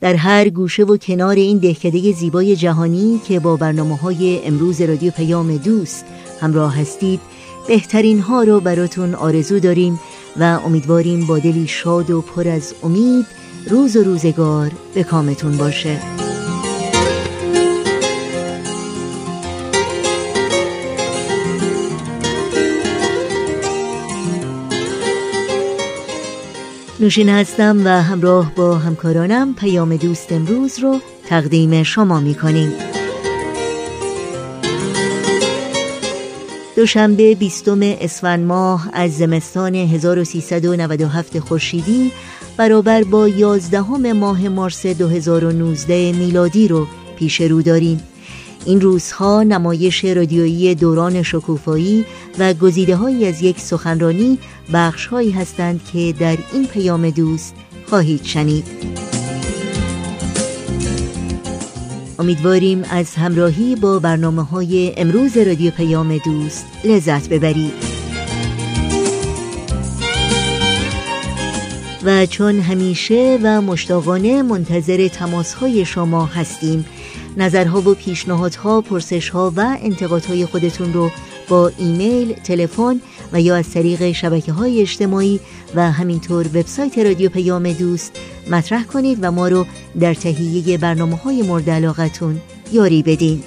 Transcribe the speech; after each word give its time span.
در 0.00 0.14
هر 0.14 0.48
گوشه 0.48 0.82
و 0.82 0.96
کنار 0.96 1.36
این 1.36 1.58
دهکده 1.58 2.12
زیبای 2.12 2.56
جهانی 2.56 3.20
که 3.28 3.40
با 3.40 3.56
برنامه 3.56 3.96
های 3.96 4.46
امروز 4.46 4.80
رادیو 4.80 5.10
پیام 5.10 5.56
دوست 5.56 6.04
همراه 6.40 6.80
هستید 6.80 7.20
بهترین 7.68 8.20
ها 8.20 8.42
رو 8.42 8.60
براتون 8.60 9.14
آرزو 9.14 9.58
داریم 9.58 10.00
و 10.36 10.42
امیدواریم 10.42 11.26
با 11.26 11.38
دلی 11.38 11.66
شاد 11.66 12.10
و 12.10 12.20
پر 12.20 12.48
از 12.48 12.74
امید 12.82 13.26
روز 13.70 13.96
و 13.96 14.02
روزگار 14.02 14.70
به 14.94 15.02
کامتون 15.02 15.56
باشه. 15.56 16.27
نوشین 27.00 27.28
هستم 27.28 27.84
و 27.84 27.88
همراه 27.88 28.54
با 28.54 28.74
همکارانم 28.74 29.54
پیام 29.54 29.96
دوست 29.96 30.32
امروز 30.32 30.78
رو 30.78 31.00
تقدیم 31.28 31.82
شما 31.82 32.20
می 32.20 32.34
کنیم 32.34 32.72
دوشنبه 36.76 37.34
بیستم 37.34 37.80
اسفند 37.82 38.46
ماه 38.46 38.88
از 38.92 39.16
زمستان 39.16 39.74
1397 39.74 41.38
خورشیدی 41.38 42.12
برابر 42.56 43.02
با 43.02 43.28
یازدهم 43.28 44.12
ماه 44.12 44.48
مارس 44.48 44.86
2019 44.86 46.12
میلادی 46.12 46.68
رو 46.68 46.86
پیش 47.16 47.40
رو 47.40 47.62
داریم. 47.62 48.02
این 48.64 48.80
روزها 48.80 49.42
نمایش 49.42 50.04
رادیویی 50.04 50.74
دوران 50.74 51.22
شکوفایی 51.22 52.04
و 52.38 52.54
گزیده 52.54 52.96
هایی 52.96 53.26
از 53.26 53.42
یک 53.42 53.60
سخنرانی 53.60 54.38
بخش 54.72 55.06
هایی 55.06 55.30
هستند 55.30 55.80
که 55.92 56.14
در 56.18 56.38
این 56.52 56.66
پیام 56.66 57.10
دوست 57.10 57.54
خواهید 57.86 58.24
شنید. 58.24 58.64
امیدواریم 62.18 62.84
از 62.90 63.14
همراهی 63.14 63.76
با 63.76 63.98
برنامه 63.98 64.42
های 64.42 64.94
امروز 64.96 65.36
رادیو 65.36 65.70
پیام 65.70 66.18
دوست 66.18 66.66
لذت 66.84 67.28
ببرید. 67.28 67.72
و 72.04 72.26
چون 72.26 72.60
همیشه 72.60 73.38
و 73.42 73.60
مشتاقانه 73.60 74.42
منتظر 74.42 75.08
تماس 75.08 75.54
های 75.54 75.84
شما 75.84 76.26
هستیم 76.26 76.84
نظرها 77.36 77.80
و 77.80 77.94
پیشنهادها، 77.94 78.80
پرسشها 78.80 79.52
و 79.56 79.76
انتقادهای 79.82 80.46
خودتون 80.46 80.92
رو 80.92 81.10
با 81.48 81.72
ایمیل، 81.78 82.32
تلفن 82.32 83.00
و 83.32 83.40
یا 83.40 83.56
از 83.56 83.70
طریق 83.70 84.12
شبکه 84.12 84.52
های 84.52 84.80
اجتماعی 84.80 85.40
و 85.74 85.92
همینطور 85.92 86.46
وبسایت 86.46 86.98
رادیو 86.98 87.30
پیام 87.30 87.72
دوست 87.72 88.12
مطرح 88.50 88.84
کنید 88.84 89.18
و 89.22 89.30
ما 89.30 89.48
رو 89.48 89.66
در 90.00 90.14
تهیه 90.14 90.78
برنامه 90.78 91.16
های 91.16 91.42
مورد 91.42 91.70
علاقتون 91.70 92.40
یاری 92.72 93.02
بدین. 93.02 93.42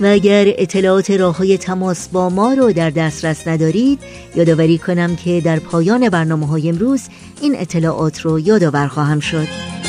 و 0.00 0.06
اگر 0.06 0.44
اطلاعات 0.48 1.10
راه 1.10 1.36
های 1.36 1.58
تماس 1.58 2.08
با 2.08 2.28
ما 2.28 2.54
رو 2.54 2.72
در 2.72 2.90
دسترس 2.90 3.48
ندارید 3.48 3.98
یادآوری 4.34 4.78
کنم 4.78 5.16
که 5.16 5.40
در 5.40 5.58
پایان 5.58 6.08
برنامه 6.08 6.46
های 6.46 6.68
امروز 6.68 7.02
این 7.40 7.56
اطلاعات 7.58 8.20
رو 8.20 8.40
یادآور 8.40 8.88
خواهم 8.88 9.20
شد. 9.20 9.79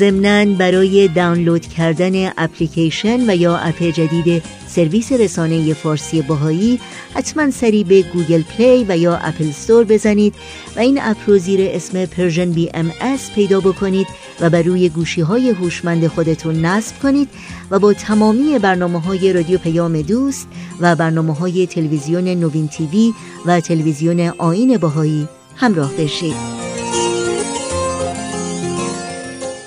ضمناً 0.00 0.54
برای 0.54 1.08
دانلود 1.08 1.66
کردن 1.66 2.32
اپلیکیشن 2.38 3.30
و 3.30 3.36
یا 3.36 3.56
اپ 3.56 3.82
جدید 3.82 4.42
سرویس 4.68 5.12
رسانه 5.12 5.74
فارسی 5.74 6.22
بهایی 6.22 6.80
حتما 7.14 7.50
سری 7.50 7.84
به 7.84 8.02
گوگل 8.02 8.42
پلی 8.42 8.86
و 8.88 8.96
یا 8.96 9.16
اپل 9.16 9.48
استور 9.48 9.84
بزنید 9.84 10.34
و 10.76 10.80
این 10.80 10.98
اپ 11.02 11.16
رو 11.26 11.38
زیر 11.38 11.60
اسم 11.62 12.06
Persian 12.06 12.52
BMS 12.52 13.30
پیدا 13.34 13.60
بکنید 13.60 14.06
و 14.40 14.50
بر 14.50 14.62
روی 14.62 14.88
گوشی 14.88 15.20
های 15.20 15.50
هوشمند 15.50 16.06
خودتون 16.06 16.64
نصب 16.64 16.98
کنید 17.02 17.28
و 17.70 17.78
با 17.78 17.92
تمامی 17.92 18.58
برنامه 18.58 19.00
های 19.00 19.32
رادیو 19.32 19.58
پیام 19.58 20.02
دوست 20.02 20.48
و 20.80 20.96
برنامه 20.96 21.34
های 21.34 21.66
تلویزیون 21.66 22.24
نوین 22.24 22.68
TV 22.68 23.12
و 23.46 23.60
تلویزیون 23.60 24.20
آیین 24.38 24.76
بهایی 24.76 25.28
همراه 25.56 25.92
بشید. 25.92 26.69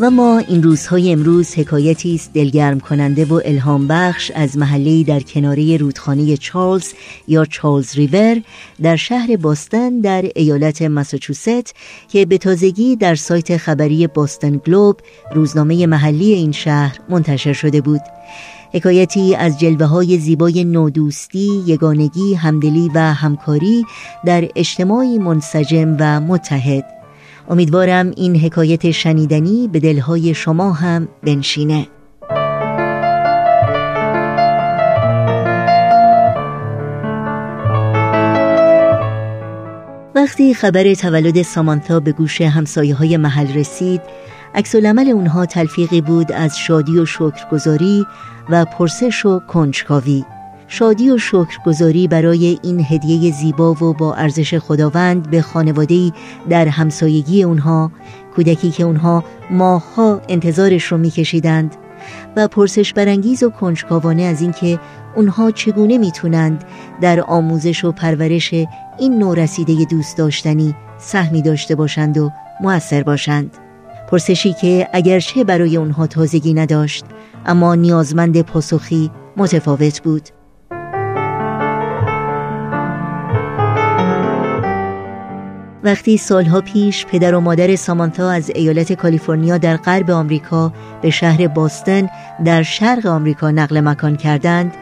و 0.00 0.10
ما 0.10 0.38
این 0.38 0.62
روزهای 0.62 1.12
امروز 1.12 1.54
حکایتی 1.54 2.14
است 2.14 2.32
دلگرم 2.32 2.80
کننده 2.80 3.24
و 3.24 3.40
الهام 3.44 3.88
بخش 3.88 4.30
از 4.34 4.58
محله 4.58 5.02
در 5.02 5.20
کناره 5.20 5.76
رودخانه 5.76 6.36
چارلز 6.36 6.92
یا 7.28 7.44
چارلز 7.44 7.96
ریور 7.96 8.42
در 8.82 8.96
شهر 8.96 9.36
باستن 9.36 10.00
در 10.00 10.24
ایالت 10.36 10.82
مساچوست 10.82 11.74
که 12.08 12.26
به 12.26 12.38
تازگی 12.38 12.96
در 12.96 13.14
سایت 13.14 13.56
خبری 13.56 14.06
باستن 14.06 14.56
گلوب 14.66 15.00
روزنامه 15.34 15.86
محلی 15.86 16.32
این 16.32 16.52
شهر 16.52 16.98
منتشر 17.08 17.52
شده 17.52 17.80
بود. 17.80 18.00
حکایتی 18.72 19.34
از 19.34 19.60
جلوه 19.60 19.86
های 19.86 20.18
زیبای 20.18 20.64
نودوستی، 20.64 21.62
یگانگی، 21.66 22.34
همدلی 22.34 22.90
و 22.94 22.98
همکاری 22.98 23.84
در 24.26 24.48
اجتماعی 24.56 25.18
منسجم 25.18 25.96
و 26.00 26.20
متحد. 26.20 26.97
امیدوارم 27.48 28.12
این 28.16 28.36
حکایت 28.36 28.90
شنیدنی 28.90 29.68
به 29.68 29.80
دلهای 29.80 30.34
شما 30.34 30.72
هم 30.72 31.08
بنشینه. 31.22 31.86
وقتی 40.14 40.54
خبر 40.54 40.94
تولد 40.94 41.42
سامانتا 41.42 42.00
به 42.00 42.12
گوش 42.12 42.40
همسایه 42.40 42.94
های 42.94 43.16
محل 43.16 43.54
رسید 43.54 44.00
عکس 44.54 44.74
اونها 44.74 45.46
تلفیقی 45.46 46.00
بود 46.00 46.32
از 46.32 46.58
شادی 46.58 46.98
و 46.98 47.06
شکرگزاری 47.06 48.06
و 48.50 48.64
پرسش 48.64 49.26
و 49.26 49.40
کنجکاوی. 49.40 50.24
شادی 50.70 51.10
و 51.10 51.18
شکرگزاری 51.18 52.08
برای 52.08 52.58
این 52.62 52.86
هدیه 52.88 53.32
زیبا 53.32 53.72
و 53.72 53.92
با 53.92 54.14
ارزش 54.14 54.54
خداوند 54.54 55.30
به 55.30 55.42
خانواده‌ای 55.42 56.12
در 56.48 56.68
همسایگی 56.68 57.42
اونها 57.42 57.90
کودکی 58.36 58.70
که 58.70 58.84
اونها 58.84 59.24
ماهها 59.50 60.20
انتظارش 60.28 60.84
رو 60.84 60.98
میکشیدند 60.98 61.76
و 62.36 62.48
پرسش 62.48 62.92
برانگیز 62.92 63.42
و 63.42 63.50
کنجکاوانه 63.50 64.22
از 64.22 64.40
اینکه 64.40 64.78
اونها 65.16 65.50
چگونه 65.50 65.98
می‌تونند 65.98 66.64
در 67.00 67.20
آموزش 67.20 67.84
و 67.84 67.92
پرورش 67.92 68.54
این 68.98 69.18
نورسیده 69.18 69.84
دوست 69.90 70.16
داشتنی 70.16 70.74
سهمی 70.98 71.42
داشته 71.42 71.74
باشند 71.74 72.18
و 72.18 72.30
موثر 72.60 73.02
باشند. 73.02 73.50
پرسشی 74.10 74.52
که 74.52 74.88
اگرچه 74.92 75.44
برای 75.44 75.76
اونها 75.76 76.06
تازگی 76.06 76.54
نداشت 76.54 77.04
اما 77.46 77.74
نیازمند 77.74 78.42
پاسخی 78.42 79.10
متفاوت 79.36 80.02
بود. 80.02 80.28
وقتی 85.84 86.16
سالها 86.16 86.60
پیش 86.60 87.06
پدر 87.06 87.34
و 87.34 87.40
مادر 87.40 87.76
سامانتا 87.76 88.30
از 88.30 88.50
ایالت 88.54 88.92
کالیفرنیا 88.92 89.58
در 89.58 89.76
غرب 89.76 90.10
آمریکا 90.10 90.72
به 91.02 91.10
شهر 91.10 91.48
باستن 91.48 92.08
در 92.44 92.62
شرق 92.62 93.06
آمریکا 93.06 93.50
نقل 93.50 93.80
مکان 93.80 94.16
کردند 94.16 94.74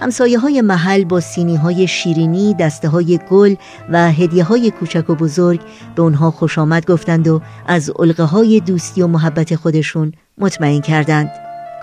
همسایه 0.00 0.38
های 0.38 0.60
محل 0.60 1.04
با 1.04 1.20
سینی 1.20 1.56
های 1.56 1.86
شیرینی، 1.86 2.54
دسته 2.54 2.88
های 2.88 3.20
گل 3.30 3.54
و 3.90 4.12
هدیه 4.12 4.44
های 4.44 4.70
کوچک 4.70 5.10
و 5.10 5.14
بزرگ 5.14 5.60
به 5.94 6.02
اونها 6.02 6.30
خوش 6.30 6.58
آمد 6.58 6.86
گفتند 6.86 7.28
و 7.28 7.40
از 7.66 7.90
علقه 7.98 8.22
های 8.22 8.60
دوستی 8.60 9.02
و 9.02 9.06
محبت 9.06 9.54
خودشون 9.54 10.12
مطمئن 10.38 10.80
کردند. 10.80 11.30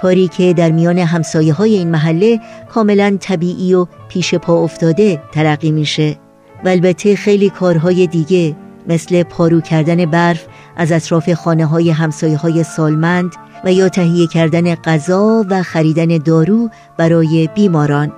کاری 0.02 0.28
که 0.28 0.54
در 0.54 0.72
میان 0.72 0.98
همسایه 1.00 1.54
های 1.54 1.76
این 1.76 1.92
محله 1.92 2.40
کاملا 2.74 3.18
طبیعی 3.20 3.74
و 3.74 3.88
پیش 4.10 4.36
پا 4.36 4.64
افتاده 4.64 5.22
ترقی 5.32 5.72
میشه. 5.72 6.29
و 6.64 6.68
البته 6.68 7.16
خیلی 7.16 7.50
کارهای 7.50 8.08
دیگه 8.08 8.56
مثل 8.88 9.24
پارو 9.24 9.62
کردن 9.62 10.06
برف 10.06 10.46
از 10.76 10.92
اطراف 10.92 11.34
خانه 11.34 11.66
های 11.66 11.90
همسایه 11.90 12.38
های 12.38 12.64
سالمند 12.64 13.32
و 13.66 13.74
یا 13.74 13.90
تهیه 13.90 14.28
کردن 14.28 14.76
غذا 14.76 15.46
و 15.50 15.64
خریدن 15.64 16.18
دارو 16.18 16.70
برای 16.98 17.50
بیماران. 17.56 18.12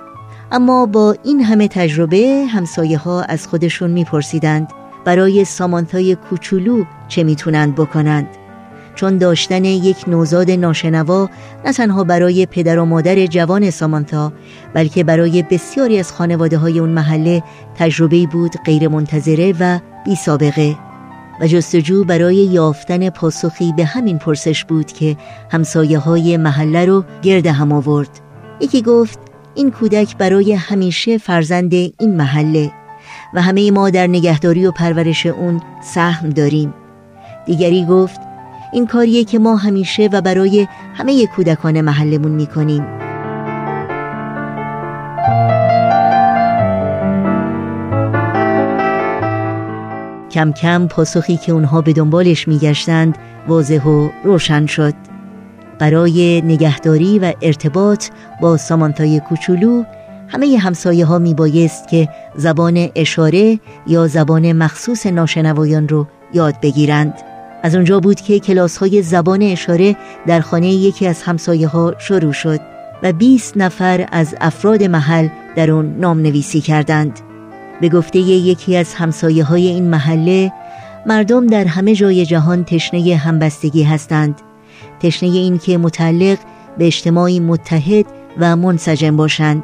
اما 0.52 0.86
با 0.86 1.16
این 1.24 1.44
همه 1.44 1.68
تجربه 1.68 2.46
همسایه 2.52 2.98
ها 2.98 3.22
از 3.22 3.46
خودشون 3.46 3.90
میپرسیدند 3.90 4.68
برای 5.04 5.44
سامانتای 5.44 6.14
کوچولو 6.14 6.84
چه 7.08 7.24
می‌تونند 7.24 7.74
بکنند. 7.74 8.26
چون 8.94 9.18
داشتن 9.18 9.64
یک 9.64 9.96
نوزاد 10.06 10.50
ناشنوا 10.50 11.28
نه 11.64 11.72
تنها 11.72 12.04
برای 12.04 12.46
پدر 12.46 12.78
و 12.78 12.84
مادر 12.84 13.26
جوان 13.26 13.70
سامانتا 13.70 14.32
بلکه 14.74 15.04
برای 15.04 15.42
بسیاری 15.42 15.98
از 15.98 16.12
خانواده 16.12 16.58
های 16.58 16.78
اون 16.78 16.90
محله 16.90 17.42
تجربه 17.78 18.26
بود 18.26 18.52
غیر 18.66 18.88
منتظره 18.88 19.54
و 19.60 19.78
بی 20.04 20.16
سابقه 20.16 20.76
و 21.40 21.46
جستجو 21.46 22.04
برای 22.04 22.36
یافتن 22.36 23.10
پاسخی 23.10 23.72
به 23.76 23.84
همین 23.84 24.18
پرسش 24.18 24.64
بود 24.64 24.92
که 24.92 25.16
همسایه 25.50 25.98
های 25.98 26.36
محله 26.36 26.86
رو 26.86 27.04
گرد 27.22 27.46
هم 27.46 27.72
آورد. 27.72 28.20
یکی 28.60 28.82
گفت 28.82 29.18
این 29.54 29.70
کودک 29.70 30.16
برای 30.16 30.52
همیشه 30.52 31.18
فرزند 31.18 31.74
این 31.74 32.16
محله 32.16 32.72
و 33.34 33.42
همه 33.42 33.70
ما 33.70 33.90
در 33.90 34.06
نگهداری 34.06 34.66
و 34.66 34.72
پرورش 34.72 35.26
اون 35.26 35.60
سهم 35.82 36.30
داریم. 36.30 36.74
دیگری 37.46 37.84
گفت 37.84 38.20
این 38.72 38.86
کاریه 38.86 39.24
که 39.24 39.38
ما 39.38 39.56
همیشه 39.56 40.08
و 40.12 40.20
برای 40.20 40.68
همه 40.94 41.26
کودکان 41.26 41.80
محلمون 41.80 42.32
می‌کنیم. 42.32 42.84
کم 50.30 50.52
کم 50.52 50.88
پاسخی 50.88 51.36
که 51.36 51.52
اونها 51.52 51.80
به 51.80 51.92
دنبالش 51.92 52.48
میگشتند 52.48 53.18
واضح 53.48 53.84
و 53.84 54.08
روشن 54.24 54.66
شد. 54.66 54.94
برای 55.78 56.42
نگهداری 56.44 57.18
و 57.18 57.32
ارتباط 57.42 58.08
با 58.40 58.56
سامانتای 58.56 59.20
کوچولو 59.20 59.84
همه 60.28 60.58
همسایه 60.58 61.04
ها 61.04 61.18
می 61.18 61.70
که 61.90 62.08
زبان 62.36 62.88
اشاره 62.94 63.60
یا 63.86 64.06
زبان 64.06 64.52
مخصوص 64.52 65.06
ناشنوایان 65.06 65.88
رو 65.88 66.06
یاد 66.34 66.54
بگیرند. 66.62 67.31
از 67.62 67.74
اونجا 67.74 68.00
بود 68.00 68.20
که 68.20 68.40
کلاس 68.40 68.76
های 68.76 69.02
زبان 69.02 69.42
اشاره 69.42 69.96
در 70.26 70.40
خانه 70.40 70.68
یکی 70.68 71.06
از 71.06 71.22
همسایه 71.22 71.68
ها 71.68 71.94
شروع 71.98 72.32
شد 72.32 72.60
و 73.02 73.12
20 73.12 73.56
نفر 73.56 74.08
از 74.12 74.34
افراد 74.40 74.82
محل 74.82 75.28
در 75.56 75.70
اون 75.70 75.96
نام 75.98 76.18
نویسی 76.18 76.60
کردند. 76.60 77.20
به 77.80 77.88
گفته 77.88 78.18
یکی 78.18 78.76
از 78.76 78.94
همسایه 78.94 79.44
های 79.44 79.66
این 79.66 79.90
محله 79.90 80.52
مردم 81.06 81.46
در 81.46 81.64
همه 81.64 81.94
جای 81.94 82.26
جهان 82.26 82.64
تشنه 82.64 83.16
همبستگی 83.16 83.82
هستند. 83.82 84.40
تشنه 85.00 85.28
این 85.28 85.58
که 85.58 85.78
متعلق 85.78 86.38
به 86.78 86.86
اجتماعی 86.86 87.40
متحد 87.40 88.06
و 88.38 88.56
منسجم 88.56 89.16
باشند. 89.16 89.62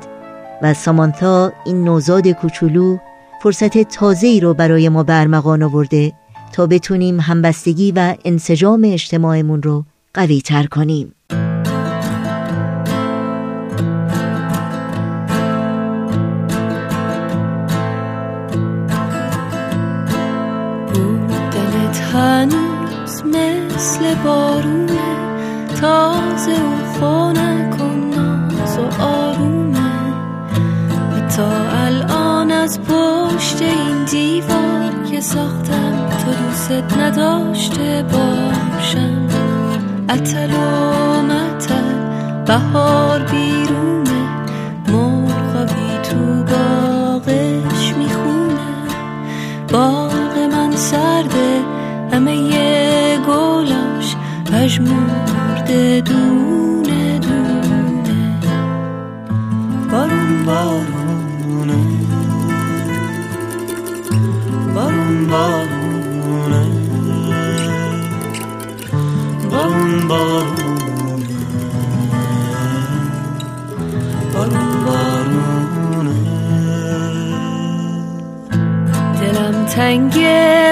و 0.62 0.74
سامانتا 0.74 1.52
این 1.64 1.84
نوزاد 1.84 2.28
کوچولو 2.28 2.96
فرصت 3.42 3.82
تازه‌ای 3.82 4.40
رو 4.40 4.54
برای 4.54 4.88
ما 4.88 5.02
برمغان 5.02 5.62
آورده. 5.62 6.12
تا 6.52 6.66
بتونیم 6.66 7.20
همبستگی 7.20 7.92
و 7.92 8.14
انسجام 8.24 8.82
اجتماعمون 8.84 9.62
رو 9.62 9.84
قوی 10.14 10.40
تر 10.40 10.66
کنیم 10.66 11.14
دلت 21.52 21.98
هنوز 21.98 23.22
مثل 23.24 24.14
بارونه 24.24 24.98
تازه 25.80 26.52
و 26.52 26.98
خونه 26.98 27.77
از 32.68 32.80
پشت 32.80 33.62
این 33.62 34.04
دیوار 34.04 34.92
که 35.10 35.20
ساختم 35.20 36.08
تو 36.08 36.30
دوست 36.32 36.98
نداشته 36.98 38.04
باشم. 38.12 39.28
اتل 40.10 40.50
و 40.52 41.22
متل 41.22 41.94
بهار 42.46 43.22
بیرونه 43.22 44.22
مرغابی 44.88 45.98
تو 46.02 46.44
باغش 46.44 47.94
می‌خونه. 47.98 48.70
باغ 49.72 50.38
من 50.52 50.76
سرده 50.76 51.60
همه 52.12 52.36
یه 52.36 53.18
گلاش 53.26 54.16
پژمرده 54.52 56.00
دونه 56.00 57.18
دونه. 57.18 58.40
بارون 59.90 60.44
بارونه 60.46 60.97
دلم 70.08 70.24
تنگ 79.64 80.14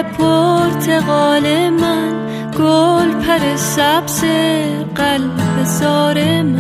پرتقال 0.02 1.71
من 1.71 2.12
گل 2.59 3.12
پر 3.12 3.57
سبز 3.57 4.25
قلب 4.95 5.64
زار 5.64 6.43
من. 6.43 6.55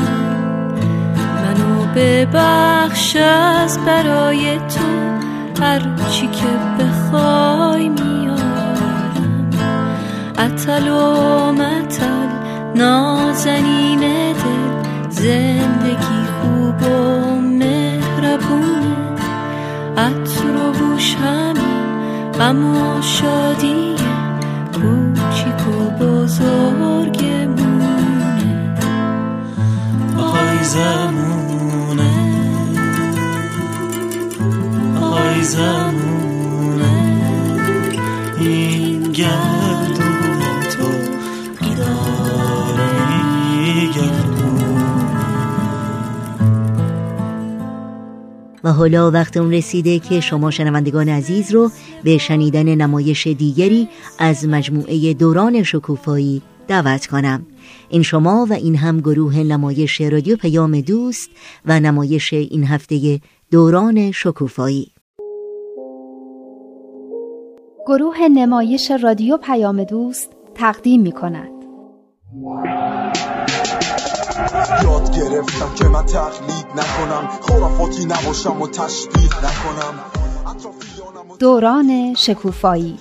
منو 1.16 1.86
ببخش 1.94 3.16
از 3.16 3.78
برای 3.84 4.58
تو 4.58 5.64
هر 5.64 5.82
چی 6.10 6.26
که 6.26 6.46
بخوای 6.78 7.88
میارم. 7.88 9.50
اتل 10.38 10.88
و 10.88 11.52
متل. 11.52 12.25
نازنین 12.76 14.00
دل 14.32 15.10
زندگی 15.10 16.24
خوب 16.40 16.82
و 16.82 17.40
مهربونه. 17.40 18.96
عطر 19.96 20.56
و 20.56 20.72
بوش 20.72 21.14
همین 21.14 22.32
غم 22.32 22.76
و 22.76 23.00
کوچیک 24.72 25.68
و 25.68 25.90
بزرگمونه. 26.04 27.56
آی 30.16 30.64
زمونه. 30.64 32.14
آی 35.00 35.42
زمونه. 35.42 36.94
این 38.40 39.02
گردون 39.12 39.55
و 48.66 48.68
حالا 48.68 49.10
وقت 49.10 49.36
اون 49.36 49.52
رسیده 49.52 49.98
که 49.98 50.20
شما 50.20 50.50
شنوندگان 50.50 51.08
عزیز 51.08 51.54
رو 51.54 51.70
به 52.04 52.18
شنیدن 52.18 52.74
نمایش 52.74 53.26
دیگری 53.26 53.88
از 54.18 54.48
مجموعه 54.48 55.14
دوران 55.14 55.62
شکوفایی 55.62 56.42
دعوت 56.68 57.06
کنم 57.06 57.46
این 57.88 58.02
شما 58.02 58.46
و 58.50 58.52
این 58.52 58.76
هم 58.76 59.00
گروه 59.00 59.38
نمایش 59.38 60.00
رادیو 60.00 60.36
پیام 60.36 60.80
دوست 60.80 61.30
و 61.66 61.80
نمایش 61.80 62.32
این 62.32 62.64
هفته 62.64 63.20
دوران 63.50 64.10
شکوفایی 64.10 64.92
گروه 67.86 68.28
نمایش 68.34 68.90
رادیو 69.02 69.36
پیام 69.36 69.84
دوست 69.84 70.30
تقدیم 70.54 71.02
می 71.02 71.12
کند. 71.12 71.50
یاد 74.82 75.16
گرفتم 75.16 75.74
که 75.74 75.84
من 75.84 76.06
تقلید 76.06 76.66
نکنم. 76.76 77.28
خرافاتی 77.42 78.04
نباشم 78.04 78.62
و 78.62 78.66
تشبیه 78.66 79.36
نکنم. 79.38 79.94
دوران 81.38 82.14
شکوفایی. 82.14 82.98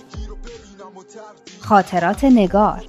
خاطرات 1.60 2.24
نگار. 2.24 2.84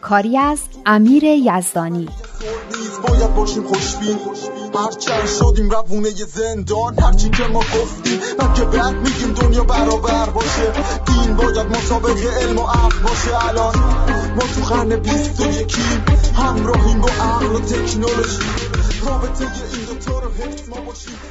کاری 0.00 0.38
از 0.38 0.60
امیر 0.86 1.24
یزدانی. 1.24 2.08
باید 3.08 3.34
باشیم 3.34 3.62
خوشبین. 3.62 4.18
هرچند 4.74 5.26
شدیم 5.26 5.70
روونه 5.70 6.10
زندان 6.10 6.98
هرچی 6.98 7.30
که 7.30 7.42
ما 7.42 7.60
گفتیم 7.60 8.20
من 8.38 8.54
که 8.54 8.64
بعد 8.64 8.94
میگیم 8.94 9.32
دنیا 9.32 9.64
برابر 9.64 10.30
باشه. 10.30 10.72
دین 11.06 11.36
باید 11.36 11.66
مسابق 11.66 12.16
علم 12.42 12.58
و 12.58 12.62
عقل 12.62 12.98
باشه 13.02 13.48
الان. 13.48 13.74
ما 14.34 14.42
تو 14.54 14.74
قرن 14.74 14.96
بیست 14.96 15.40
و 15.40 15.46
یکیم 15.46 16.04
همراهیم 16.36 17.00
با 17.00 17.08
عقل 17.08 17.46
و 17.46 17.60
تکنولوژی. 17.60 18.42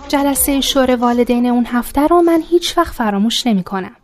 جلسه 0.07 0.61
شور 0.61 0.95
والدین 0.95 1.45
اون 1.45 1.65
هفته 1.65 2.07
رو 2.07 2.21
من 2.21 2.43
هیچ 2.49 2.77
وقت 2.77 2.93
فراموش 2.93 3.47
نمی 3.47 3.63
کنم. 3.63 3.95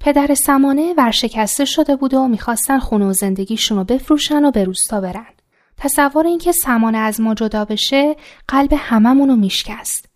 پدر 0.00 0.34
سمانه 0.34 0.94
ورشکسته 0.98 1.64
شده 1.64 1.96
بود 1.96 2.14
و 2.14 2.28
می‌خواستن 2.28 2.78
خونه 2.78 3.06
و 3.06 3.12
زندگیشون 3.12 3.78
رو 3.78 3.84
بفروشن 3.84 4.44
و 4.44 4.50
به 4.50 4.64
روستا 4.64 5.00
برن. 5.00 5.35
تصور 5.78 6.26
اینکه 6.26 6.52
سمانه 6.52 6.98
از 6.98 7.20
ما 7.20 7.34
جدا 7.34 7.64
بشه 7.64 8.16
قلب 8.48 8.72
هممون 8.76 9.28
رو 9.28 9.36
میشکست. 9.36 10.08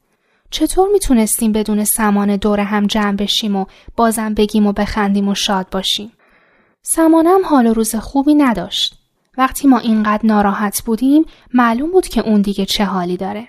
چطور 0.50 0.88
می‌تونستیم 0.92 1.52
بدون 1.52 1.84
سمانه 1.84 2.36
دور 2.36 2.60
هم 2.60 2.86
جمع 2.86 3.16
بشیم 3.16 3.56
و 3.56 3.66
بازم 3.96 4.34
بگیم 4.34 4.66
و 4.66 4.72
بخندیم 4.72 5.28
و 5.28 5.34
شاد 5.34 5.68
باشیم؟ 5.70 6.12
سمانم 6.82 7.44
حال 7.44 7.66
و 7.66 7.74
روز 7.74 7.96
خوبی 7.96 8.34
نداشت. 8.34 8.94
وقتی 9.38 9.68
ما 9.68 9.78
اینقدر 9.78 10.26
ناراحت 10.26 10.82
بودیم 10.82 11.24
معلوم 11.54 11.90
بود 11.90 12.08
که 12.08 12.20
اون 12.20 12.40
دیگه 12.40 12.66
چه 12.66 12.84
حالی 12.84 13.16
داره. 13.16 13.48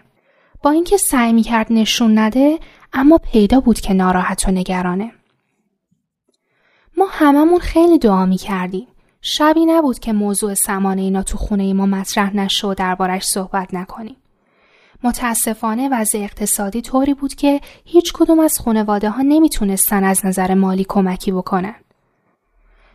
با 0.63 0.71
اینکه 0.71 0.97
سعی 0.97 1.33
می‌کرد 1.33 1.67
نشون 1.69 2.19
نده 2.19 2.59
اما 2.93 3.17
پیدا 3.17 3.59
بود 3.59 3.79
که 3.79 3.93
ناراحت 3.93 4.47
و 4.47 4.51
نگرانه. 4.51 5.11
ما 6.97 7.07
هممون 7.09 7.59
خیلی 7.59 7.97
دعا 7.97 8.25
می‌کردیم. 8.25 8.87
شبی 9.21 9.65
نبود 9.65 9.99
که 9.99 10.13
موضوع 10.13 10.53
سمانه 10.53 11.01
اینا 11.01 11.23
تو 11.23 11.37
خونه 11.37 11.73
ما 11.73 11.85
مطرح 11.85 12.35
نشد 12.35 12.67
و 12.67 12.73
دربارش 12.73 13.25
صحبت 13.25 13.73
نکنیم. 13.73 14.15
متاسفانه 15.03 15.89
وضع 15.91 16.19
اقتصادی 16.19 16.81
طوری 16.81 17.13
بود 17.13 17.35
که 17.35 17.61
هیچ 17.85 18.13
کدوم 18.13 18.39
از 18.39 18.59
خانواده 18.59 19.09
ها 19.09 19.21
نمی‌تونستن 19.21 20.03
از 20.03 20.25
نظر 20.25 20.53
مالی 20.53 20.85
کمکی 20.89 21.31
بکنن. 21.31 21.75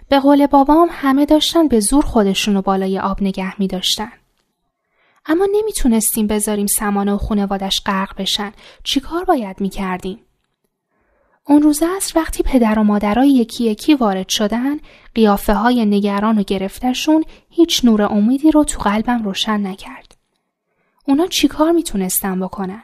به 0.09 0.21
قول 0.21 0.47
بابام 0.47 0.89
همه 0.93 1.27
داشتن 1.27 1.69
به 1.69 1.81
زور 1.81 2.05
خودشونو 2.05 2.63
بالای 2.63 2.99
آب 2.99 3.23
نگه 3.23 3.61
می 3.61 3.67
داشتن. 3.67 4.13
اما 5.27 5.49
نمی‌تونستیم 5.53 6.27
بذاریم 6.27 6.67
سمانه 6.67 7.13
و 7.13 7.19
خانوادش 7.19 7.83
غرق 7.87 8.17
بشن. 8.19 8.53
چیکار 8.85 9.25
باید 9.25 9.61
می 9.61 9.69
کردیم؟ 9.69 10.26
اون 11.49 11.63
روز 11.63 11.83
است 11.97 12.17
وقتی 12.17 12.43
پدر 12.43 12.79
و 12.79 12.83
مادرای 12.83 13.29
یکی 13.29 13.65
یکی 13.65 13.95
وارد 13.95 14.29
شدن 14.29 14.77
قیافه 15.15 15.55
های 15.55 15.87
نگران 15.87 16.39
و 16.39 16.43
گرفتشون 16.43 17.25
هیچ 17.51 17.85
نور 17.85 18.03
امیدی 18.03 18.51
رو 18.51 18.65
تو 18.65 18.83
قلبم 18.83 19.23
روشن 19.23 19.67
نکرد. 19.67 20.17
اونا 21.05 21.27
چیکار 21.27 21.73
می‌تونستن 21.73 22.41
بکنن؟ 22.41 22.83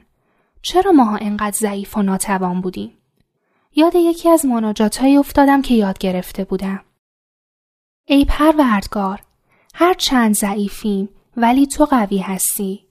چرا 0.62 0.92
ماها 0.92 1.16
انقدر 1.16 1.56
ضعیف 1.58 1.96
و 1.96 2.02
ناتوان 2.02 2.60
بودیم؟ 2.60 2.92
یاد 3.76 3.94
یکی 3.94 4.28
از 4.28 4.46
مناجاتهایی 4.46 5.16
افتادم 5.16 5.62
که 5.62 5.74
یاد 5.74 5.98
گرفته 5.98 6.44
بودم. 6.44 6.80
ای 8.04 8.24
پروردگار 8.24 9.22
هر 9.74 9.94
چند 9.94 10.34
ضعیفیم 10.34 11.08
ولی 11.36 11.66
تو 11.66 11.84
قوی 11.84 12.18
هستی 12.18 12.86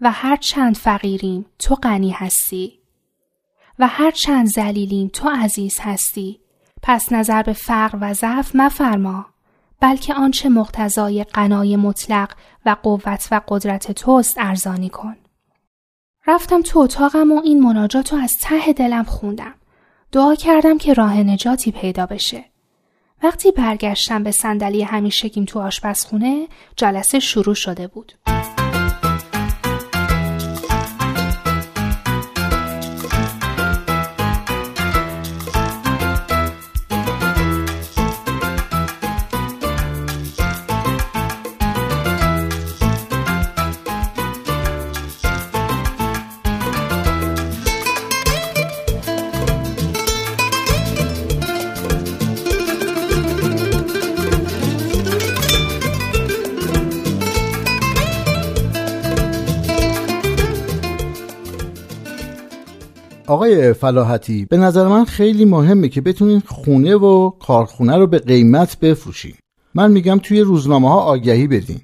و 0.00 0.10
هر 0.10 0.36
چند 0.36 0.76
فقیریم 0.76 1.46
تو 1.58 1.74
غنی 1.74 2.10
هستی 2.10 2.81
و 3.78 3.86
هر 3.86 4.10
چند 4.10 4.46
زلیلیم 4.46 5.10
تو 5.12 5.28
عزیز 5.28 5.78
هستی 5.80 6.40
پس 6.82 7.12
نظر 7.12 7.42
به 7.42 7.52
فقر 7.52 7.98
و 8.00 8.14
ضعف 8.14 8.50
مفرما 8.54 9.26
بلکه 9.82 10.14
آنچه 10.14 10.48
مقتضای 10.48 11.24
قنای 11.24 11.76
مطلق 11.76 12.32
و 12.66 12.76
قوت 12.82 13.28
و 13.30 13.40
قدرت 13.48 13.92
توست 13.92 14.36
ارزانی 14.38 14.88
کن. 14.88 15.16
رفتم 16.26 16.62
تو 16.62 16.78
اتاقم 16.78 17.32
و 17.32 17.40
این 17.44 17.62
مناجات 17.62 18.12
رو 18.12 18.18
از 18.18 18.32
ته 18.42 18.72
دلم 18.72 19.04
خوندم. 19.04 19.54
دعا 20.12 20.34
کردم 20.34 20.78
که 20.78 20.94
راه 20.94 21.16
نجاتی 21.16 21.72
پیدا 21.72 22.06
بشه. 22.06 22.44
وقتی 23.22 23.52
برگشتم 23.52 24.22
به 24.22 24.30
صندلی 24.30 24.82
همیشگیم 24.82 25.44
تو 25.44 25.60
آشپزخونه 25.60 26.48
جلسه 26.76 27.18
شروع 27.18 27.54
شده 27.54 27.86
بود. 27.86 28.12
آقای 63.52 63.72
فلاحتی. 63.72 64.44
به 64.44 64.56
نظر 64.56 64.88
من 64.88 65.04
خیلی 65.04 65.44
مهمه 65.44 65.88
که 65.88 66.00
بتونین 66.00 66.42
خونه 66.46 66.94
و 66.94 67.30
کارخونه 67.30 67.96
رو 67.96 68.06
به 68.06 68.18
قیمت 68.18 68.80
بفروشین. 68.80 69.34
من 69.74 69.90
میگم 69.90 70.18
توی 70.18 70.40
روزنامه 70.40 70.88
ها 70.88 71.00
آگهی 71.00 71.46
بدین. 71.46 71.80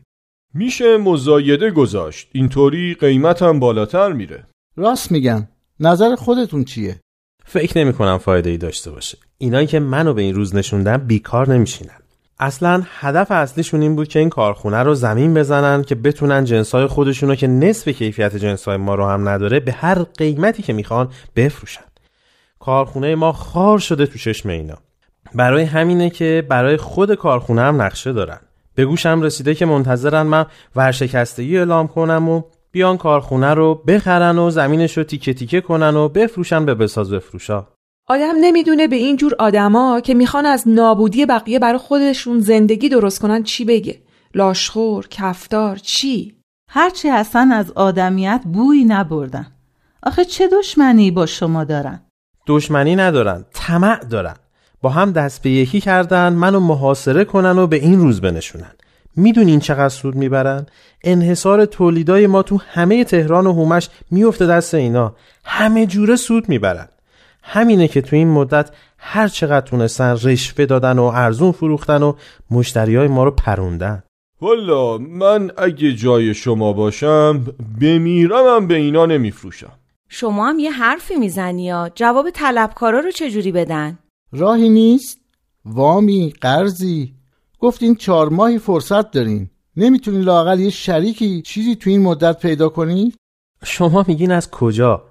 میشه 0.54 0.96
مزایده 0.96 1.70
گذاشت. 1.70 2.28
اینطوری 2.32 2.94
قیمتم 2.94 3.60
بالاتر 3.60 4.12
میره. 4.12 4.46
راست 4.76 5.12
میگن. 5.12 5.48
نظر 5.80 6.14
خودتون 6.14 6.64
چیه؟ 6.64 7.00
فکر 7.44 7.78
نمی 7.78 7.92
کنم 7.92 8.18
فایده 8.18 8.50
ای 8.50 8.56
داشته 8.56 8.90
باشه. 8.90 9.18
اینایی 9.38 9.66
که 9.66 9.80
منو 9.80 10.14
به 10.14 10.22
این 10.22 10.34
روز 10.34 10.54
نشوندن 10.54 10.96
بیکار 10.96 11.54
نمیشینن. 11.54 12.00
اصلا 12.40 12.82
هدف 12.86 13.30
اصلیشون 13.30 13.82
این 13.82 13.96
بود 13.96 14.08
که 14.08 14.18
این 14.18 14.28
کارخونه 14.28 14.82
رو 14.82 14.94
زمین 14.94 15.34
بزنن 15.34 15.82
که 15.82 15.94
بتونن 15.94 16.44
جنسای 16.44 16.86
خودشونو 16.86 17.34
که 17.34 17.46
نصف 17.46 17.88
کیفیت 17.88 18.36
جنسای 18.36 18.76
ما 18.76 18.94
رو 18.94 19.06
هم 19.06 19.28
نداره 19.28 19.60
به 19.60 19.72
هر 19.72 20.02
قیمتی 20.02 20.62
که 20.62 20.72
می‌خوان 20.72 21.08
بفروشن. 21.36 21.84
کارخونه 22.60 23.14
ما 23.14 23.32
خار 23.32 23.78
شده 23.78 24.06
تو 24.06 24.18
چشم 24.18 24.48
اینا. 24.48 24.78
برای 25.34 25.64
همینه 25.64 26.10
که 26.10 26.46
برای 26.48 26.76
خود 26.76 27.14
کارخونه 27.14 27.62
هم 27.62 27.82
نقشه 27.82 28.12
دارن. 28.12 28.38
به 28.74 28.84
گوشم 28.84 29.22
رسیده 29.22 29.54
که 29.54 29.66
منتظرن 29.66 30.22
من 30.22 30.46
ورشکستگی 30.76 31.58
اعلام 31.58 31.88
کنم 31.88 32.28
و 32.28 32.42
بیان 32.72 32.96
کارخونه 32.96 33.54
رو 33.54 33.74
بخرن 33.74 34.38
و 34.38 34.50
زمینش 34.50 34.98
رو 34.98 35.04
تیکه 35.04 35.34
تیکه 35.34 35.60
کنن 35.60 35.96
و 35.96 36.08
بفروشن 36.08 36.64
به 36.64 36.74
بساز 36.74 37.12
بفروشا 37.12 37.66
آدم 38.10 38.34
نمی‌دونه 38.40 38.88
به 38.88 38.96
این 38.96 39.16
جور 39.16 39.34
آدما 39.38 40.00
که 40.00 40.14
می‌خوان 40.14 40.46
از 40.46 40.68
نابودی 40.68 41.26
بقیه 41.26 41.58
برای 41.58 41.78
خودشون 41.78 42.40
زندگی 42.40 42.88
درست 42.88 43.20
کنن 43.20 43.42
چی 43.42 43.64
بگه. 43.64 43.98
لاشخور 44.34 45.08
کفتار 45.08 45.76
چی؟ 45.76 46.34
هرچی 46.70 47.08
اصلا 47.08 47.50
از 47.54 47.70
آدمیت 47.70 48.42
بوی 48.52 48.84
نبردن. 48.84 49.46
آخه 50.02 50.24
چه 50.24 50.48
دشمنی 50.48 51.10
با 51.10 51.26
شما 51.26 51.64
دارن؟ 51.64 52.00
دشمنی 52.46 52.96
ندارن 52.96 53.44
طمع 53.54 54.04
دارن. 54.04 54.36
با 54.82 54.90
هم 54.90 55.12
دست 55.12 55.42
به 55.42 55.50
یکی 55.50 55.80
کردن 55.80 56.32
منو 56.32 56.60
محاصره 56.60 57.24
کنن 57.24 57.58
و 57.58 57.66
به 57.66 57.76
این 57.76 58.00
روز 58.00 58.20
بنشونن. 58.20 58.72
می‌دونین 59.16 59.60
چقدر 59.60 59.88
سود 59.88 60.14
می‌برن؟ 60.14 60.66
انحصار 61.04 61.64
تولیدای 61.64 62.26
ما 62.26 62.42
تو 62.42 62.60
همه 62.68 63.04
تهران 63.04 63.46
و 63.46 63.52
هومش 63.52 63.88
میفته 64.10 64.46
دست 64.46 64.74
اینا. 64.74 65.16
همه 65.44 65.86
جوره 65.86 66.16
سود 66.16 66.48
می‌برن. 66.48 66.88
همینه 67.50 67.88
که 67.88 68.00
تو 68.00 68.16
این 68.16 68.28
مدت 68.28 68.70
هر 68.98 69.28
چقدر 69.28 69.66
تونستن 69.66 70.16
رشوه 70.22 70.66
دادن 70.66 70.98
و 70.98 71.02
ارزون 71.02 71.52
فروختن 71.52 72.02
و 72.02 72.12
مشتری 72.50 72.96
های 72.96 73.08
ما 73.08 73.24
رو 73.24 73.30
پروندن. 73.30 74.02
والا 74.40 74.98
من 74.98 75.50
اگه 75.56 75.92
جای 75.92 76.34
شما 76.34 76.72
باشم 76.72 77.44
بمیرمم 77.80 78.66
به 78.66 78.74
اینا 78.74 79.06
نمیفروشم. 79.06 79.72
شما 80.08 80.48
هم 80.48 80.58
یه 80.58 80.70
حرفی 80.70 81.16
می‌زنی 81.16 81.64
یا؟ 81.64 81.90
جواب 81.94 82.30
طلبکارا 82.30 83.00
رو 83.00 83.10
چجوری 83.10 83.52
بدن؟ 83.52 83.98
راهی 84.32 84.68
نیست. 84.68 85.18
وامی 85.64 86.34
قرضی. 86.40 87.14
گفتین 87.60 87.94
چهار 87.94 88.28
ماهی 88.28 88.58
فرصت 88.58 89.10
دارین. 89.10 89.50
نمی‌تونین 89.76 90.20
لاقل 90.20 90.60
یه 90.60 90.70
شریکی 90.70 91.42
چیزی 91.42 91.76
تو 91.76 91.90
این 91.90 92.02
مدت 92.02 92.40
پیدا 92.40 92.68
کنید 92.68 93.16
شما 93.64 94.04
میگین 94.08 94.32
از 94.32 94.50
کجا؟ 94.50 95.07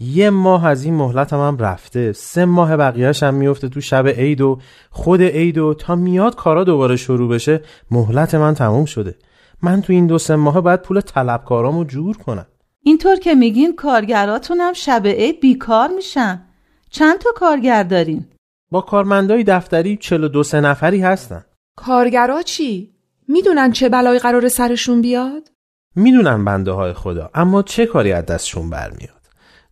یه 0.00 0.30
ماه 0.30 0.66
از 0.66 0.84
این 0.84 0.94
مهلتم 0.94 1.36
هم 1.36 1.56
رفته 1.58 2.12
سه 2.12 2.44
ماه 2.44 2.76
بقیهش 2.76 3.22
هم 3.22 3.34
میفته 3.34 3.68
تو 3.68 3.80
شب 3.80 4.08
عید 4.08 4.40
و 4.40 4.58
خود 4.90 5.22
عید 5.22 5.58
و 5.58 5.74
تا 5.74 5.94
میاد 5.94 6.34
کارا 6.34 6.64
دوباره 6.64 6.96
شروع 6.96 7.28
بشه 7.28 7.60
مهلت 7.90 8.34
من 8.34 8.54
تموم 8.54 8.84
شده 8.84 9.14
من 9.62 9.82
تو 9.82 9.92
این 9.92 10.06
دو 10.06 10.18
سه 10.18 10.36
ماه 10.36 10.60
باید 10.60 10.82
پول 10.82 11.00
طلبکارامو 11.00 11.84
جور 11.84 12.16
کنم 12.16 12.46
اینطور 12.82 13.16
که 13.16 13.34
میگین 13.34 13.76
کارگراتون 13.76 14.60
هم 14.60 14.72
شب 14.72 15.06
عید 15.06 15.40
بیکار 15.40 15.88
میشن 15.88 16.42
چند 16.90 17.18
تا 17.18 17.30
کارگر 17.36 17.82
دارین؟ 17.82 18.26
با 18.70 18.80
کارمندای 18.80 19.44
دفتری 19.44 19.96
42 19.96 20.42
سه 20.42 20.60
نفری 20.60 21.00
هستن 21.00 21.44
کارگرا 21.76 22.42
چی؟ 22.42 22.94
می‌دونن 23.28 23.72
چه 23.72 23.88
بلایی 23.88 24.18
قرار 24.18 24.48
سرشون 24.48 25.02
بیاد؟ 25.02 25.50
می‌دونن 25.96 26.44
بنده 26.44 26.72
های 26.72 26.92
خدا 26.92 27.30
اما 27.34 27.62
چه 27.62 27.86
کاری 27.86 28.12
از 28.12 28.26
دستشون 28.26 28.70
برمیاد 28.70 29.17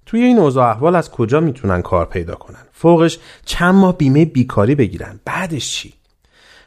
توی 0.06 0.22
این 0.22 0.38
اوضاع 0.38 0.70
احوال 0.70 0.96
از 0.96 1.10
کجا 1.10 1.40
می‌تونن 1.40 1.82
کار 1.82 2.06
پیدا 2.06 2.34
کنن؟ 2.34 2.66
فوقش 2.72 3.18
چند 3.44 3.74
ماه 3.74 3.98
بیمه 3.98 4.24
بیکاری 4.24 4.74
بگیرن. 4.74 5.20
بعدش 5.24 5.72
چی؟ 5.72 5.92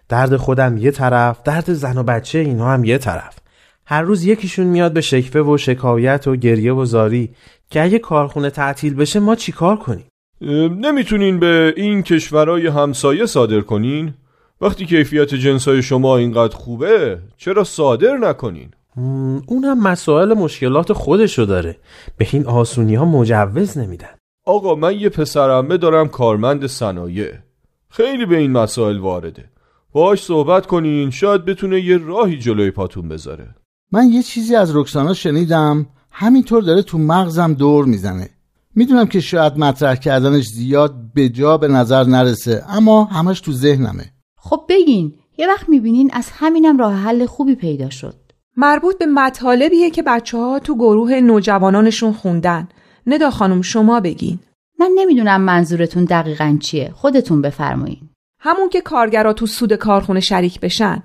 درد 0.10 0.38
خودم 0.38 0.78
یه 0.78 0.92
طرف 0.92 1.44
درد 1.44 1.74
زن 1.74 1.98
و 1.98 2.04
بچه 2.04 2.40
اینا 2.40 2.72
هم 2.72 2.84
یه 2.84 2.98
طرف. 2.98 3.40
هر 3.86 4.02
روز 4.02 4.26
یکیشون 4.26 4.68
میاد 4.68 4.94
به 4.94 5.02
شکفه 5.02 5.42
و 5.42 5.58
شکایت 5.58 6.28
و 6.28 6.36
گریه 6.36 6.74
و 6.74 6.86
زاری 6.86 7.30
که 7.70 7.84
اگه 7.84 8.00
کارخونه 8.00 8.50
تعطیل 8.50 8.94
بشه 8.94 9.20
ما 9.20 9.36
چیکار 9.36 9.78
کنیم؟ 9.78 10.06
نمی‌تونین 10.82 11.40
به 11.40 11.74
این 11.78 12.04
کشورهای 12.04 12.68
همسایه 12.68 13.26
صادر 13.26 13.62
کنین؟ 13.62 14.14
وقتی 14.62 14.86
کیفیت 14.86 15.34
جنسای 15.34 15.82
شما 15.82 16.18
اینقدر 16.18 16.56
خوبه 16.56 17.20
چرا 17.38 17.64
صادر 17.64 18.18
نکنین؟ 18.18 18.72
اونم 19.48 19.84
مسائل 19.84 20.34
مشکلات 20.34 20.94
خودشو 20.94 21.46
داره. 21.46 21.78
به 22.18 22.28
این 22.32 22.46
آسونی 22.46 22.96
ها 22.96 23.06
مجوز 23.06 23.78
نمیدن. 23.78 24.16
آقا 24.46 24.76
من 24.76 25.00
یه 25.00 25.10
پسرمه 25.10 25.78
دارم 25.78 26.08
کارمند 26.08 26.68
صنایع. 26.68 27.32
خیلی 27.90 28.26
به 28.26 28.38
این 28.38 28.52
مسائل 28.52 28.98
وارده. 28.98 29.46
باش 29.92 30.24
صحبت 30.24 30.66
کنین 30.66 31.10
شاید 31.10 31.46
بتونه 31.46 31.82
یه 31.82 31.98
راهی 31.98 32.38
جلوی 32.38 32.72
پاتون 32.72 33.10
بذاره. 33.10 33.56
من 33.92 34.12
یه 34.12 34.24
چیزی 34.24 34.56
از 34.56 34.76
رکسانا 34.76 35.14
شنیدم. 35.14 35.88
همینطور 36.12 36.64
داره 36.64 36.82
تو 36.82 36.98
مغزم 36.98 37.54
دور 37.54 37.86
می‌زنه. 37.86 38.30
می‌دونم 38.76 39.06
که 39.06 39.20
شاید 39.20 39.58
مطرح 39.58 39.96
کردنش 39.96 40.46
زیاد 40.46 40.96
به 41.14 41.30
جا 41.30 41.58
به 41.58 41.68
نظر 41.68 42.04
نرسه 42.04 42.64
اما 42.70 43.04
همش 43.04 43.42
تو 43.42 43.52
ذهنمه. 43.52 44.06
خب 44.38 44.66
بگین 44.70 45.14
یه 45.38 45.48
وقت 45.48 45.70
می‌بینین 45.70 46.10
از 46.14 46.30
همینم 46.34 46.78
راه 46.78 46.94
حل 46.94 47.26
خوبی 47.26 47.56
پیدا 47.56 47.90
شد. 47.90 48.14
مربوط 48.62 48.98
به 48.98 49.06
مطالبیه 49.06 49.90
که 49.90 50.04
بچه 50.04 50.38
ها 50.38 50.60
تو 50.60 50.76
گروه 50.76 51.14
نوجوانانشون 51.14 52.14
خوندن. 52.14 52.68
ندا 53.08 53.32
خانم 53.32 53.62
شما 53.62 54.00
بگین. 54.00 54.40
من 54.80 54.92
نمی‌دونم 54.96 55.42
منظورتون 55.42 56.06
دقیقا 56.06 56.58
چیه. 56.62 56.92
خودتون 56.96 57.42
بفرمایین. 57.42 58.10
همون 58.40 58.70
که 58.70 58.82
کارگرا 58.82 59.34
تو 59.34 59.46
سود 59.46 59.74
کارخونه 59.74 60.20
شریک 60.20 60.60
بشن. 60.60 61.04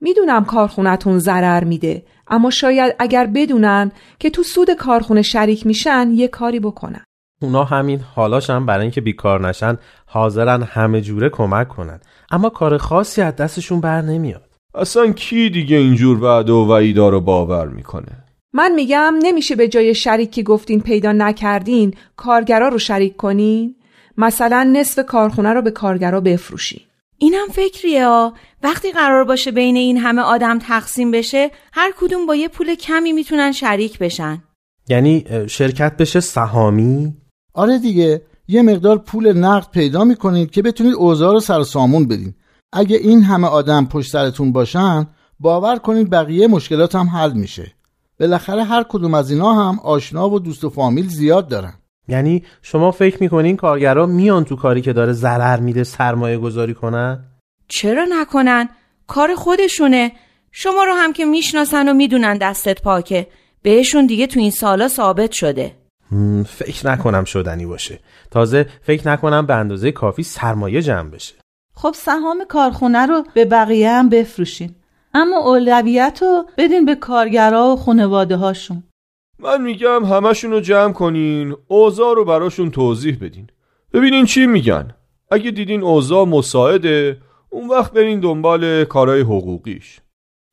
می‌دونم 0.00 0.44
کارخونتون 0.44 1.18
ضرر 1.18 1.64
میده 1.64 2.02
اما 2.28 2.50
شاید 2.50 2.94
اگر 2.98 3.26
بدونن 3.26 3.92
که 4.18 4.30
تو 4.30 4.42
سود 4.42 4.70
کارخونه 4.70 5.22
شریک 5.22 5.66
میشن 5.66 6.10
یه 6.10 6.28
کاری 6.28 6.60
بکنن. 6.60 7.04
اونا 7.42 7.64
همین 7.64 8.00
حالاش 8.14 8.50
هم 8.50 8.66
برای 8.66 8.82
اینکه 8.82 9.00
بیکار 9.00 9.48
نشن 9.48 9.76
حاضرن 10.06 10.62
همه 10.62 11.00
جوره 11.00 11.28
کمک 11.28 11.68
کنن. 11.68 12.00
اما 12.30 12.48
کار 12.48 12.78
خاصی 12.78 13.22
از 13.22 13.36
دستشون 13.36 13.80
بر 13.80 14.02
نمیاد. 14.02 14.47
اصلا 14.74 15.12
کی 15.12 15.50
دیگه 15.50 15.76
اینجور 15.76 16.22
وعده 16.22 16.52
و 16.52 16.72
وعیدا 16.72 17.08
رو 17.08 17.20
باور 17.20 17.68
می‌کنه؟ 17.68 18.24
من 18.52 18.74
میگم 18.74 19.14
نمیشه 19.22 19.56
به 19.56 19.68
جای 19.68 19.94
شریکی 19.94 20.42
گفتین 20.42 20.80
پیدا 20.80 21.12
نکردین 21.12 21.94
کارگرا 22.16 22.68
رو 22.68 22.78
شریک 22.78 23.16
کنین. 23.16 23.74
مثلا 24.16 24.70
نصف 24.72 25.06
کارخونه 25.06 25.52
رو 25.52 25.62
به 25.62 25.70
کارگرا 25.70 26.20
بفروشین. 26.20 26.80
اینم 27.18 27.46
فکریه 27.52 28.06
ها 28.06 28.34
وقتی 28.62 28.92
قرار 28.92 29.24
باشه 29.24 29.50
بین 29.50 29.76
این 29.76 29.96
همه 29.96 30.22
آدم 30.22 30.58
تقسیم 30.58 31.10
بشه 31.10 31.50
هر 31.72 31.92
کدوم 32.00 32.26
با 32.26 32.36
یه 32.36 32.48
پول 32.48 32.74
کمی 32.74 33.12
می‌تونن 33.12 33.52
شریک 33.52 33.98
بشن. 33.98 34.42
یعنی 34.88 35.24
شرکت 35.46 35.96
بشه 35.96 36.20
سهامی؟ 36.20 37.14
آره 37.54 37.78
دیگه 37.78 38.22
یه 38.48 38.62
مقدار 38.62 38.98
پول 38.98 39.32
نقد 39.32 39.70
پیدا 39.70 40.04
می‌کنید 40.04 40.50
که 40.50 40.62
بتونید 40.62 40.94
اوضاع 40.94 41.32
رو 41.32 41.40
سر 41.40 41.62
سامون 41.62 42.08
بدین. 42.08 42.34
اگه 42.72 42.96
این 42.96 43.22
همه 43.22 43.46
آدم 43.48 43.86
پشت 43.86 44.10
سرتون 44.10 44.52
باشن 44.52 45.06
باور 45.40 45.78
کنید 45.78 46.10
بقیه 46.10 46.46
مشکلات 46.46 46.94
هم 46.94 47.08
حل 47.08 47.32
میشه. 47.32 47.72
بالاخره 48.20 48.64
هر 48.64 48.82
کدوم 48.88 49.14
از 49.14 49.30
اینا 49.30 49.52
هم 49.52 49.80
آشنا 49.80 50.30
و 50.30 50.38
دوست 50.38 50.64
و 50.64 50.70
فامیل 50.70 51.08
زیاد 51.08 51.48
دارن. 51.48 51.74
یعنی 52.08 52.44
شما 52.62 52.90
فکر 52.90 53.22
می‌کنین 53.22 53.56
کارگرا 53.56 54.06
میان 54.06 54.44
تو 54.44 54.56
کاری 54.56 54.80
که 54.80 54.92
داره 54.92 55.12
ضرر 55.12 55.60
میده 55.60 55.84
سرمایه 55.84 56.38
گذاری 56.38 56.74
کنن؟ 56.74 57.24
چرا 57.68 58.06
نکنن؟ 58.10 58.68
کار 59.06 59.34
خودشونه. 59.34 60.12
شما 60.52 60.84
رو 60.84 60.92
هم 60.92 61.12
که 61.12 61.24
می‌شناسن 61.24 61.88
و 61.88 61.92
می‌دونن 61.94 62.38
دستت 62.38 62.82
پاکه. 62.82 63.26
بهشون 63.62 64.06
دیگه 64.06 64.26
تو 64.26 64.40
این 64.40 64.50
سالا 64.50 64.88
ثابت 64.88 65.32
شده. 65.32 65.76
فکر 66.46 66.90
نکنم 66.90 67.24
شدنی 67.24 67.66
باشه. 67.66 68.00
تازه 68.30 68.66
فکر 68.82 69.08
نکنم 69.08 69.46
به 69.46 69.54
اندازه 69.54 69.92
کافی 69.92 70.22
سرمایه 70.22 70.82
جمع 70.82 71.10
بشه. 71.10 71.34
خب 71.82 71.92
سهام 71.94 72.44
کارخونه 72.48 73.06
رو 73.06 73.24
به 73.34 73.44
بقیه 73.44 73.90
هم 73.90 74.08
بفروشین. 74.08 74.74
اما 75.14 75.38
اولویت 75.38 76.18
رو 76.22 76.44
بدین 76.58 76.84
به 76.84 76.94
کارگرا 76.94 77.68
و 77.68 77.76
خانواده 77.76 78.36
هاشون 78.36 78.82
من 79.38 79.62
میگم 79.62 80.04
همشون 80.04 80.50
رو 80.50 80.60
جمع 80.60 80.92
کنین 80.92 81.56
اوضاع 81.68 82.14
رو 82.14 82.24
براشون 82.24 82.70
توضیح 82.70 83.18
بدین. 83.20 83.46
ببینین 83.92 84.24
چی 84.24 84.46
میگن. 84.46 84.94
اگه 85.30 85.50
دیدین 85.50 85.82
اوضاع 85.82 86.24
مساعده 86.24 87.18
اون 87.50 87.68
وقت 87.68 87.92
برین 87.92 88.20
دنبال 88.20 88.84
کارهای 88.84 89.20
حقوقیش. 89.20 90.00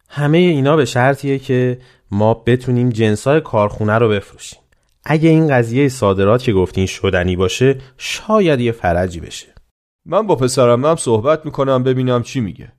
همه 0.09 0.37
اینا 0.37 0.75
به 0.75 0.85
شرطیه 0.85 1.39
که 1.39 1.77
ما 2.11 2.33
بتونیم 2.33 2.89
جنسای 2.89 3.41
کارخونه 3.41 3.93
رو 3.93 4.09
بفروشیم. 4.09 4.59
اگه 5.03 5.29
این 5.29 5.47
قضیه 5.47 5.89
صادرات 5.89 6.43
که 6.43 6.53
گفتین 6.53 6.85
شدنی 6.85 7.35
باشه 7.35 7.77
شاید 7.97 8.59
یه 8.59 8.71
فرجی 8.71 9.19
بشه. 9.19 9.54
من 10.05 10.27
با 10.27 10.35
پسرم 10.35 10.85
هم 10.85 10.95
صحبت 10.95 11.45
می‌کنم 11.45 11.83
ببینم 11.83 12.23
چی 12.23 12.39
میگه. 12.39 12.71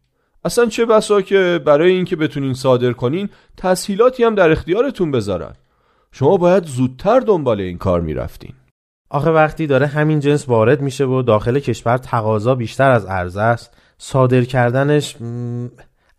اصلا 0.44 0.66
چه 0.66 0.84
بسا 0.84 1.20
که 1.20 1.60
برای 1.64 1.92
اینکه 1.92 2.16
بتونین 2.16 2.54
صادر 2.54 2.92
کنین 2.92 3.28
تسهیلاتی 3.56 4.24
هم 4.24 4.34
در 4.34 4.50
اختیارتون 4.50 5.10
بذارن. 5.10 5.52
شما 6.12 6.36
باید 6.36 6.64
زودتر 6.64 7.20
دنبال 7.20 7.60
این 7.60 7.78
کار 7.78 8.00
می‌رفتین. 8.00 8.54
آخه 9.10 9.30
وقتی 9.30 9.66
داره 9.66 9.86
همین 9.86 10.20
جنس 10.20 10.48
وارد 10.48 10.80
میشه 10.80 11.04
و 11.04 11.22
داخل 11.22 11.58
کشور 11.58 11.96
تقاضا 11.96 12.54
بیشتر 12.54 12.90
از 12.90 13.06
عرضه 13.06 13.40
است 13.40 13.76
صادر 13.98 14.42
کردنش 14.42 15.16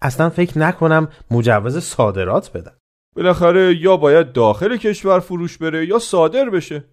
اصلا 0.01 0.29
فکر 0.29 0.59
نکنم 0.59 1.07
مجوز 1.31 1.77
صادرات 1.77 2.51
بدن. 2.53 2.71
بالاخره 3.15 3.75
یا 3.75 3.97
باید 3.97 4.31
داخل 4.31 4.77
کشور 4.77 5.19
فروش 5.19 5.57
بره 5.57 5.85
یا 5.85 5.99
صادر 5.99 6.49
بشه. 6.49 6.83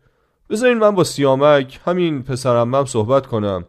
بذارین 0.50 0.78
من 0.78 0.90
با 0.90 1.04
سیامک 1.04 1.80
همین 1.84 2.22
پسرم 2.22 2.74
هم 2.74 2.84
صحبت 2.84 3.26
کنم. 3.26 3.64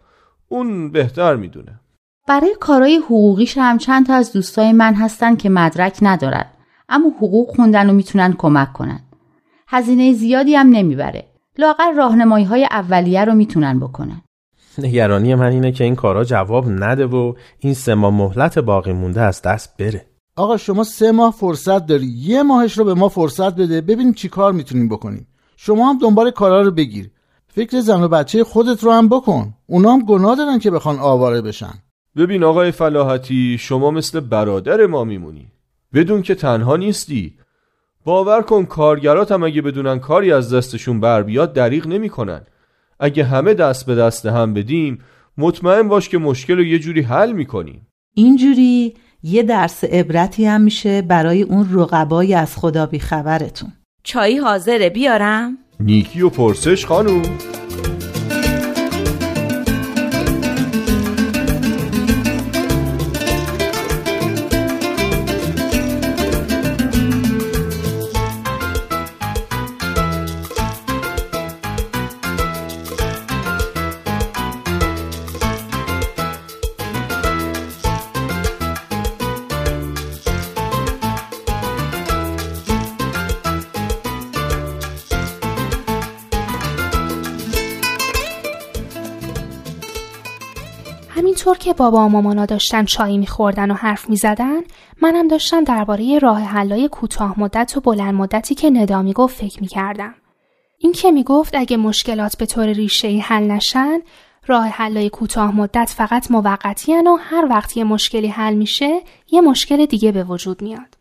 اون 0.55 0.91
بهتر 0.91 1.35
می‌دونه. 1.35 1.79
برای 2.27 2.55
کارهای 2.59 2.97
حقوقیش 2.97 3.57
هم 3.57 3.77
چند 3.77 4.05
تا 4.05 4.13
از 4.13 4.33
دوستای 4.33 4.73
من 4.73 4.93
هستن 4.93 5.35
که 5.35 5.49
مدرک 5.49 5.99
ندارن 6.01 6.45
اما 6.89 7.09
حقوق 7.09 7.55
خوندن 7.55 7.89
و 7.89 7.93
می‌تونن 7.93 8.33
کمک 8.37 8.73
کنن. 8.73 8.99
هزینه 9.67 10.13
زیادی 10.13 10.55
هم 10.55 10.69
نمی‌بره. 10.69 11.25
لاغر 11.57 11.91
راهنمایی 11.91 12.45
های 12.45 12.67
اولیه 12.71 13.25
رو 13.25 13.33
می‌تونن 13.33 13.79
بکنن. 13.79 14.21
نگرانی 14.77 15.35
من 15.35 15.51
اینه 15.51 15.71
که 15.71 15.83
این 15.83 15.95
کارا 15.95 16.23
جواب 16.23 16.69
نده 16.69 17.05
و 17.05 17.33
این 17.59 17.73
سه 17.73 17.95
ماه 17.95 18.13
مهلت 18.13 18.59
باقی 18.59 18.93
مونده 18.93 19.21
از 19.21 19.41
دست 19.41 19.77
بره. 19.77 20.05
آقا 20.35 20.57
شما 20.57 20.83
سه 20.83 21.11
ماه 21.11 21.31
فرصت 21.31 21.85
داری. 21.85 22.07
یه 22.07 22.43
ماهش 22.43 22.77
رو 22.77 22.85
به 22.85 22.93
ما 22.93 23.09
فرصت 23.09 23.55
بده. 23.55 23.81
ببینیم 23.81 24.13
چی 24.13 24.29
کار 24.29 24.53
می‌تونیم 24.53 24.89
بکنیم. 24.89 25.27
شما 25.57 25.89
هم 25.89 25.97
دنبال 25.97 26.31
کارا 26.31 26.61
رو 26.61 26.71
بگیر. 26.71 27.11
فکر 27.47 27.79
زن 27.79 28.03
و 28.03 28.07
بچه 28.07 28.43
خودت 28.43 28.83
رو 28.83 28.91
هم 28.91 29.09
بکن. 29.09 29.53
اونا 29.67 29.93
هم 29.93 30.05
گناه 30.05 30.35
دارن 30.35 30.59
که 30.59 30.71
بخوان 30.71 30.99
آواره 30.99 31.41
بشن. 31.41 31.73
ببین 32.17 32.43
آقای 32.43 32.71
فلاحتی 32.71 33.57
شما 33.59 33.91
مثل 33.91 34.19
برادر 34.19 34.85
ما 34.85 35.03
میمونی. 35.03 35.47
بدون 35.93 36.21
که 36.21 36.35
تنها 36.35 36.75
نیستی. 36.75 37.33
باور 38.05 38.41
کن 38.41 38.65
کارگرات 38.65 39.31
هم 39.31 39.43
اگه 39.43 39.61
بدونن 39.61 39.99
کاری 39.99 40.31
از 40.31 40.53
دستشون 40.53 40.99
بر 40.99 41.23
بیاد 41.23 41.53
دریغ 41.53 41.87
نمی‌کنن. 41.87 42.41
اگه 42.99 43.23
همه 43.23 43.53
دست 43.53 43.85
به 43.85 43.95
دست 43.95 44.25
هم 44.25 44.53
بدیم 44.53 44.99
مطمئن 45.37 45.87
باش 45.87 46.09
که 46.09 46.17
مشکل 46.17 46.55
رو 46.55 46.63
یه 46.63 46.79
جوری 46.79 47.01
حل 47.01 47.31
می‌کنیم. 47.31 47.87
اینجوری 48.13 48.93
یه 49.23 49.43
درس 49.43 49.83
عبرتی 49.83 50.45
هم 50.45 50.61
میشه 50.61 51.01
برای 51.01 51.41
اون 51.41 51.69
رقبای 51.73 52.33
از 52.33 52.57
خدا 52.57 52.85
بیخبرتون. 52.85 53.73
چایی 54.03 54.37
حاضره 54.37 54.89
بیارم؟ 54.89 55.57
نیکی 55.79 56.21
و 56.21 56.29
پرسش 56.29 56.85
خانوم. 56.85 57.21
که 91.65 91.73
بابا 91.73 92.05
و 92.05 92.09
مامانا 92.09 92.45
داشتن 92.45 92.85
چای 92.85 93.17
میخوردن 93.17 93.71
و 93.71 93.73
حرف 93.73 94.09
می‌زدن 94.09 94.61
منم 95.01 95.27
داشتم 95.27 95.63
درباره 95.63 96.19
راه 96.19 96.41
حلای 96.41 96.87
کوتاه 96.87 97.39
مدت 97.39 97.73
و 97.77 97.81
بلند 97.81 98.13
مدتی 98.13 98.55
که 98.55 98.69
ندا 98.69 99.01
می‌گفت 99.01 99.37
فکر 99.37 99.61
می‌کردم. 99.61 100.15
این 100.77 100.91
که 100.91 101.11
می‌گفت 101.11 101.55
اگه 101.55 101.77
مشکلات 101.77 102.37
به 102.37 102.45
طور 102.45 102.65
ریشه 102.65 103.07
حل 103.07 103.43
نشن 103.43 103.99
راه 104.47 104.67
حلای 104.67 105.09
کوتاه 105.09 105.55
مدت 105.55 105.93
فقط 105.97 106.31
موقتی 106.31 106.93
و 106.93 107.17
هر 107.19 107.47
وقت 107.49 107.77
یه 107.77 107.83
مشکلی 107.83 108.27
حل 108.27 108.53
میشه 108.53 109.01
یه 109.31 109.41
مشکل 109.41 109.85
دیگه 109.85 110.11
به 110.11 110.23
وجود 110.23 110.61
میاد. 110.61 110.94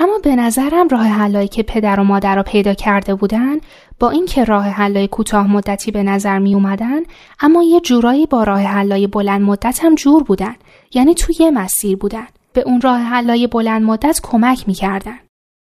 اما 0.00 0.18
به 0.22 0.36
نظرم 0.36 0.88
راه 0.88 1.06
حلایی 1.06 1.48
که 1.48 1.62
پدر 1.62 2.00
و 2.00 2.04
مادر 2.04 2.36
را 2.36 2.42
پیدا 2.42 2.74
کرده 2.74 3.14
بودن 3.14 3.56
با 3.98 4.10
اینکه 4.10 4.44
راه 4.44 4.64
حلای 4.64 5.08
کوتاه 5.08 5.50
مدتی 5.50 5.90
به 5.90 6.02
نظر 6.02 6.38
می 6.38 6.54
اومدن 6.54 7.00
اما 7.40 7.62
یه 7.62 7.80
جورایی 7.80 8.26
با 8.26 8.44
راه 8.44 8.60
حلای 8.60 9.06
بلند 9.06 9.42
مدت 9.42 9.84
هم 9.84 9.94
جور 9.94 10.22
بودن 10.22 10.54
یعنی 10.94 11.14
توی 11.14 11.34
یه 11.40 11.50
مسیر 11.50 11.96
بودن. 11.96 12.26
به 12.52 12.60
اون 12.60 12.80
راه 12.80 12.98
حلای 13.00 13.46
بلند 13.46 13.82
مدت 13.82 14.20
کمک 14.22 14.68
می‌کردن. 14.68 15.18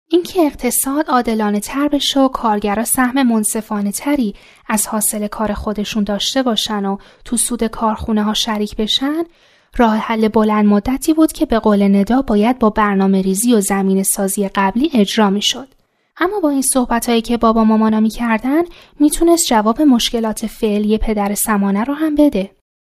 اینکه 0.09 0.41
اقتصاد 0.41 1.09
عادلانه 1.09 1.59
تر 1.59 1.87
بشه 1.87 2.19
و 2.19 2.27
کارگرا 2.27 2.83
سهم 2.83 3.27
منصفانه 3.27 3.91
تری 3.91 4.35
از 4.69 4.87
حاصل 4.87 5.27
کار 5.27 5.53
خودشون 5.53 6.03
داشته 6.03 6.43
باشن 6.43 6.85
و 6.85 6.97
تو 7.25 7.37
سود 7.37 7.63
کارخونه 7.63 8.23
ها 8.23 8.33
شریک 8.33 8.75
بشن 8.75 9.23
راه 9.77 9.95
حل 9.95 10.27
بلند 10.27 10.65
مدتی 10.65 11.13
بود 11.13 11.31
که 11.31 11.45
به 11.45 11.59
قول 11.59 11.95
ندا 11.95 12.21
باید 12.21 12.59
با 12.59 12.69
برنامه 12.69 13.21
ریزی 13.21 13.53
و 13.53 13.61
زمین 13.61 14.03
سازی 14.03 14.47
قبلی 14.47 14.89
اجرا 14.93 15.29
می 15.29 15.41
شد. 15.41 15.67
اما 16.17 16.39
با 16.39 16.49
این 16.49 16.61
صحبت 16.61 17.09
هایی 17.09 17.21
که 17.21 17.37
بابا 17.37 17.63
مامانا 17.63 17.99
می 17.99 18.09
کردن 18.09 18.63
می‌تونست 18.99 19.47
جواب 19.47 19.81
مشکلات 19.81 20.47
فعلی 20.47 20.97
پدر 20.97 21.33
سمانه 21.33 21.83
رو 21.83 21.93
هم 21.93 22.15
بده. 22.15 22.51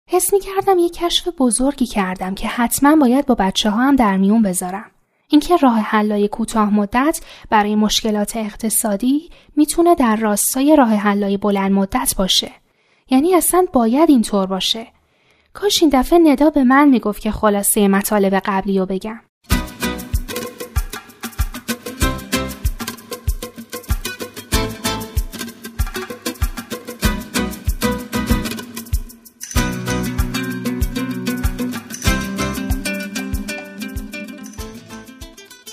حس 0.09 0.33
می 0.33 0.41
کردم 0.41 0.79
یه 0.79 0.89
کشف 0.89 1.29
بزرگی 1.39 1.87
کردم 1.87 2.35
که 2.35 2.49
حتما 2.49 2.97
باید 2.97 3.27
با 3.27 3.35
بچه 3.35 3.71
ها 3.71 3.83
هم 3.83 3.97
در 3.97 4.17
میون 4.17 4.43
بذارم. 4.43 4.91
اینکه 5.29 5.57
راه 5.57 5.79
حلای 5.79 6.29
کوتاه 6.29 6.75
مدت 6.75 7.21
برای 7.51 7.77
مشکلات 7.77 8.37
اقتصادی 8.37 9.31
می‌تونه 9.57 9.95
در 9.95 10.17
راستای 10.17 10.77
راه 10.77 10.95
حلای 10.95 11.37
بلند 11.37 11.73
مدت 11.73 12.15
باشه. 12.19 12.51
یعنی 13.11 13.35
اصلا 13.35 13.67
باید 13.73 14.11
اینطور 14.11 14.47
باشه. 14.47 14.87
کاش 15.55 15.83
این 15.83 15.91
دفعه 15.95 16.19
ندا 16.19 16.51
به 16.51 16.65
من 16.65 16.89
می‌گفت 16.89 17.23
که 17.23 17.31
خلاصه 17.31 17.89
مطالب 17.89 18.35
قبلی 18.35 18.79
رو 18.79 18.87
بگم. 18.87 19.21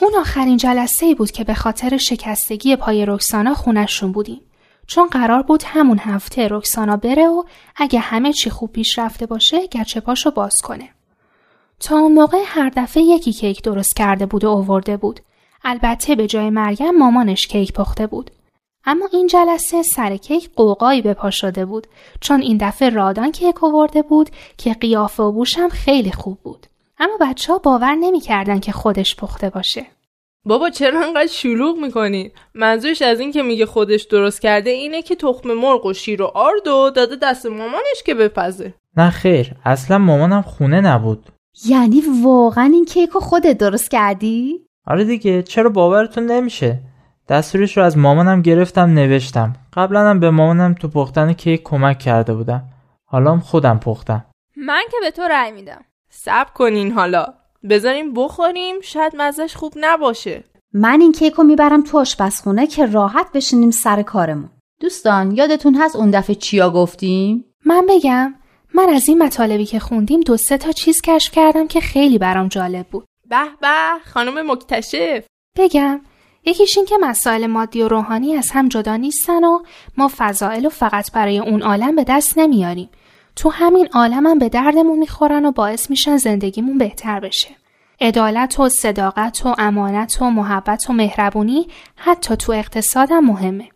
اون 0.02 0.16
آخرین 0.20 0.58
جلسه 0.58 1.06
ای 1.06 1.16
بود 1.16 1.32
که 1.32 1.44
به 1.44 1.54
خاطر 1.54 1.98
شکستگی 1.98 2.76
پای 2.76 3.06
رکسانا 3.06 3.54
خونشون 3.54 4.12
بودیم. 4.12 4.42
چون 4.90 5.08
قرار 5.08 5.42
بود 5.42 5.64
همون 5.66 6.00
هفته 6.00 6.48
رکسانا 6.52 6.98
بره 6.98 7.28
و 7.28 7.44
اگه 7.76 8.00
همه 8.00 8.34
چی 8.34 8.50
خوب 8.50 8.72
پیش 8.72 9.00
رفته 9.00 9.26
باشه 9.26 9.68
گچه 9.68 10.00
پاشو 10.00 10.32
باز 10.32 10.56
کنه. 10.64 10.90
تا 11.80 11.98
اون 11.98 12.14
موقع 12.14 12.44
هر 12.46 12.72
دفعه 12.76 13.04
یکی 13.04 13.34
کیک 13.34 13.64
درست 13.64 13.96
کرده 13.96 14.26
بود 14.26 14.44
و 14.44 14.48
اوورده 14.48 14.98
بود. 14.98 15.20
البته 15.64 16.16
به 16.16 16.28
جای 16.28 16.50
مریم 16.50 16.98
مامانش 16.98 17.48
کیک 17.48 17.74
پخته 17.74 18.08
بود. 18.08 18.32
اما 18.86 19.10
این 19.14 19.28
جلسه 19.28 19.84
سر 19.84 20.18
کیک 20.18 20.50
قوقایی 20.56 21.02
به 21.02 21.14
پا 21.14 21.30
شده 21.30 21.66
بود 21.66 21.88
چون 22.20 22.42
این 22.42 22.58
دفعه 22.62 22.90
رادان 22.90 23.32
کیک 23.32 23.64
اوورده 23.64 24.02
بود 24.02 24.30
که 24.58 24.74
قیافه 24.74 25.24
و 25.24 25.32
بوشم 25.32 25.70
خیلی 25.70 26.12
خوب 26.12 26.40
بود. 26.44 26.68
اما 27.00 27.18
بچه 27.22 27.54
ها 27.54 27.60
باور 27.60 27.96
نمی‌کردن 27.96 28.60
که 28.60 28.72
خودش 28.72 29.16
پخته 29.16 29.50
باشه. 29.50 29.86
بابا 30.50 30.70
چرا 30.70 31.06
انقدر 31.06 31.28
شلوغ 31.28 31.78
می‌کنی؟ 31.78 32.32
منظورش 32.54 33.02
از 33.02 33.20
این 33.20 33.32
که 33.32 33.44
میگه 33.44 33.66
خودش 33.66 34.04
درست 34.04 34.42
کرده 34.42 34.70
اینه 34.70 35.02
که 35.02 35.16
تخم 35.16 35.54
مرغ 35.54 35.86
و 35.86 35.94
شیر 35.94 36.22
و 36.22 36.26
آرد 36.26 36.68
و 36.68 36.90
داده 36.90 37.16
دست 37.22 37.46
مامانش 37.46 38.04
که 38.06 38.14
بپزه. 38.14 38.74
نه 38.98 39.10
خیر 39.10 39.52
اصلا 39.66 39.98
مامانم 39.98 40.42
خونه 40.42 40.82
نبود. 40.82 41.26
یعنی 41.66 42.04
واقعا 42.24 42.70
این 42.74 42.86
کیک 42.86 43.10
رو 43.10 43.20
خودت 43.20 43.58
درست 43.58 43.92
کردی؟ 43.92 44.66
آره 44.88 45.04
دیگه 45.04 45.44
چرا 45.44 45.70
باورتون 45.70 46.26
نمیشه؟ 46.26 46.80
دستورش 47.28 47.78
رو 47.78 47.84
از 47.84 47.98
مامانم 47.98 48.42
گرفتم 48.42 48.94
نوشتم. 48.94 49.56
قبلا 49.74 50.10
هم 50.10 50.20
به 50.20 50.30
مامانم 50.30 50.74
تو 50.74 50.88
پختن 50.88 51.34
کیک 51.34 51.64
کمک 51.64 52.00
کرده 52.00 52.34
بودم. 52.34 52.64
حالا 53.06 53.40
خودم 53.40 53.80
پختم. 53.80 54.26
من 54.58 54.84
که 54.92 54.98
به 55.02 55.12
تو 55.12 55.22
رأی 55.22 55.52
میدم. 55.52 55.86
صبر 56.10 56.50
کنین 56.54 56.92
حالا. 56.92 57.39
بذاریم 57.70 58.14
بخوریم 58.14 58.82
شاید 58.82 59.16
مزش 59.16 59.56
خوب 59.56 59.74
نباشه. 59.76 60.44
من 60.74 61.02
این 61.02 61.12
کیک 61.12 61.34
رو 61.34 61.44
می‌برم 61.44 61.84
تو 61.84 61.98
آشپزخونه 61.98 62.68
که 62.68 62.86
راحت 62.86 63.32
بشینیم 63.34 63.72
سر 63.72 64.02
کارمون. 64.02 64.50
دوستان 64.82 65.32
یادتون 65.32 65.76
هست 65.76 65.96
اون 65.96 66.12
دفعه 66.12 66.36
چیا 66.36 66.70
گفتیم؟ 66.70 67.46
من 67.66 67.86
بگم 67.90 68.36
من 68.74 68.90
از 68.90 69.10
این 69.10 69.24
مطالبی 69.24 69.66
که 69.66 69.80
خوندیم 69.80 70.22
دو 70.22 70.38
سه 70.38 70.58
تا 70.58 70.72
چیز 70.72 71.02
کشف 71.02 71.32
کردم 71.32 71.68
که 71.68 71.80
خیلی 71.80 72.18
برام 72.18 72.48
جالب 72.48 72.88
بود. 72.88 73.06
به 73.30 73.44
به 73.62 73.68
خانم 74.14 74.52
مکتشف. 74.52 75.26
بگم 75.58 76.02
یکیش 76.46 76.78
این 76.78 76.86
که 76.86 76.96
مسائل 77.02 77.48
مادی 77.48 77.82
و 77.82 77.88
روحانی 77.88 78.36
از 78.36 78.50
هم 78.52 78.68
جدا 78.68 78.96
نیستن 78.96 79.44
و 79.44 79.60
ما 79.98 80.12
فضائل 80.18 80.66
و 80.66 80.70
فقط 80.70 81.12
برای 81.12 81.40
اون 81.40 81.62
عالم 81.62 81.96
به 81.96 82.04
دست 82.08 82.38
نمیاریم. 82.38 82.90
تو 83.36 83.50
همین 83.50 83.90
عالم 83.94 84.28
هم 84.28 84.40
به 84.40 84.50
دردمون 84.50 85.00
می‌خورن 85.00 85.46
و 85.46 85.52
باعث 85.52 85.90
میشن 85.90 86.18
زندگیمون 86.18 86.78
بهتر 86.78 87.20
بشه. 87.20 87.50
عدالت 88.02 88.60
و 88.60 88.70
صداقت 88.70 89.46
و 89.46 89.56
امانت 89.58 90.22
و 90.22 90.30
محبت 90.30 90.90
و 90.90 90.94
مهربونی 90.94 91.68
حتی 91.96 92.36
تو 92.36 92.52
اقتصادم 92.52 93.20
مهمه. 93.20 93.70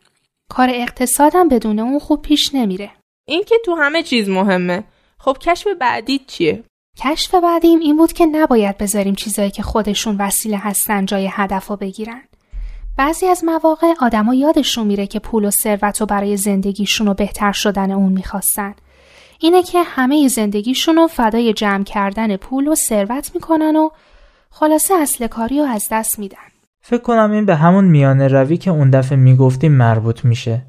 کار 0.50 0.70
اقتصادم 0.74 1.48
بدون 1.48 1.80
اون 1.80 2.00
خوب 2.00 2.22
پیش 2.22 2.56
نمیره. 2.56 2.92
این 3.28 3.44
که 3.44 3.56
تو 3.66 3.76
همه 3.76 4.04
چیز 4.04 4.30
مهمه. 4.30 4.84
خب 5.18 5.38
کشف 5.42 5.68
بعدی 5.82 6.20
چیه؟ 6.28 6.63
کشف 6.98 7.36
بعدیم 7.36 7.80
این 7.80 7.98
بود 7.98 8.13
که 8.13 8.26
نباید 8.26 8.78
بذاریم 8.78 9.16
چیزایی 9.16 9.52
که 9.52 9.63
خودشون 9.63 10.16
وسیله 10.20 10.58
هستن 10.58 11.06
جای 11.06 11.30
هدف 11.32 11.68
رو 11.68 11.76
بگیرن. 11.76 12.22
بعضی 12.98 13.26
از 13.26 13.44
مواقع 13.44 13.94
آدما 14.02 14.34
یادشون 14.34 14.88
میره 14.88 15.08
که 15.08 15.20
پول 15.20 15.46
و 15.46 15.52
ثروت 15.52 16.02
رو 16.02 16.06
برای 16.06 16.38
زندگیشون 16.38 17.08
و 17.08 17.13
بهتر 17.13 17.52
شدن 17.52 17.92
اون 17.92 18.12
می‌خواستن. 18.12 18.76
اینه 19.44 19.64
که 19.64 19.84
همه 19.84 20.28
زندگیشون 20.28 20.96
رو 20.96 21.08
فدای 21.08 21.54
جمع 21.54 21.84
کردن 21.84 22.38
پول 22.38 22.68
و 22.68 22.76
ثروت 22.76 23.32
می‌کنن 23.36 23.76
و 23.76 23.90
خلاصه 24.50 24.94
اصل 24.94 25.28
کاری 25.28 25.60
رو 25.60 25.66
از 25.66 25.88
دست 25.92 26.20
میدن. 26.20 26.38
فکر 26.82 27.02
کنم 27.02 27.32
این 27.32 27.46
به 27.46 27.56
همون 27.56 27.86
میانه 27.86 28.28
روی 28.28 28.58
که 28.58 28.72
اون 28.72 28.90
دفعه 28.90 29.18
می‌گفتیم 29.18 29.72
مربوط 29.72 30.26
میشه. 30.26 30.62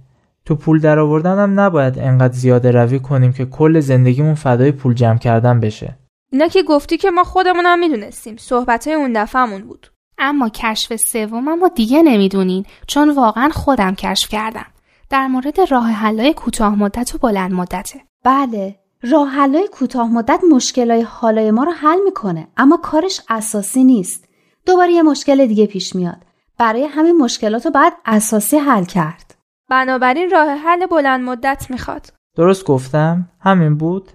تو 0.44 0.54
پول 0.54 0.80
در 0.80 0.98
آوردن 0.98 1.38
هم 1.38 1.60
نباید 1.60 1.98
انقدر 1.98 2.32
زیاده 2.32 2.70
روی 2.70 2.98
کنیم 2.98 3.32
که 3.32 3.44
کل 3.44 3.80
زندگیمون 3.80 4.34
فدای 4.34 4.72
پول 4.72 4.94
جمع 4.94 5.18
کردن 5.18 5.60
بشه. 5.60 5.98
اینا 6.32 6.48
که 6.48 6.62
گفتی 6.62 6.96
که 6.96 7.10
ما 7.10 7.24
خودمون 7.24 7.66
هم 7.66 7.78
می‌دونستیم. 7.78 8.36
صحبت 8.36 8.88
اون 8.88 9.12
دفعهمون 9.12 9.62
بود. 9.62 9.90
اما 10.18 10.48
کشف 10.48 10.96
سوم 10.96 11.58
ما 11.58 11.68
دیگه 11.68 12.02
نمی‌دونین 12.02 12.66
چون 12.86 13.14
واقعا 13.14 13.48
خودم 13.48 13.94
کشف 13.94 14.28
کردم. 14.28 14.66
در 15.10 15.26
مورد 15.26 15.60
راه 15.60 15.90
حلای 15.90 16.32
کوتاه 16.34 16.74
مدت 16.74 17.14
و 17.14 17.18
بلند 17.18 17.52
مدته. 17.52 18.00
بله 18.24 18.78
راه 19.02 19.28
حلای 19.28 19.68
کوتاه 19.68 20.12
مدت 20.12 20.40
مشکلای 20.52 21.02
حالای 21.02 21.50
ما 21.50 21.64
رو 21.64 21.72
حل 21.72 21.98
می‌کنه 22.04 22.48
اما 22.56 22.76
کارش 22.76 23.20
اساسی 23.28 23.84
نیست. 23.84 24.28
دوباره 24.66 24.92
یه 24.92 25.02
مشکل 25.02 25.46
دیگه 25.46 25.66
پیش 25.66 25.94
میاد. 25.94 26.16
برای 26.58 26.84
همین 26.84 27.16
مشکلات 27.16 27.64
رو 27.66 27.70
باید 27.72 27.92
اساسی 28.04 28.56
حل 28.56 28.84
کرد. 28.84 29.34
بنابراین 29.70 30.30
راه 30.30 30.48
حل 30.48 30.86
بلند 30.86 31.24
مدت 31.24 31.66
می‌خواد. 31.70 32.12
درست 32.36 32.64
گفتم؟ 32.64 33.28
همین 33.40 33.78
بود؟ 33.78 34.10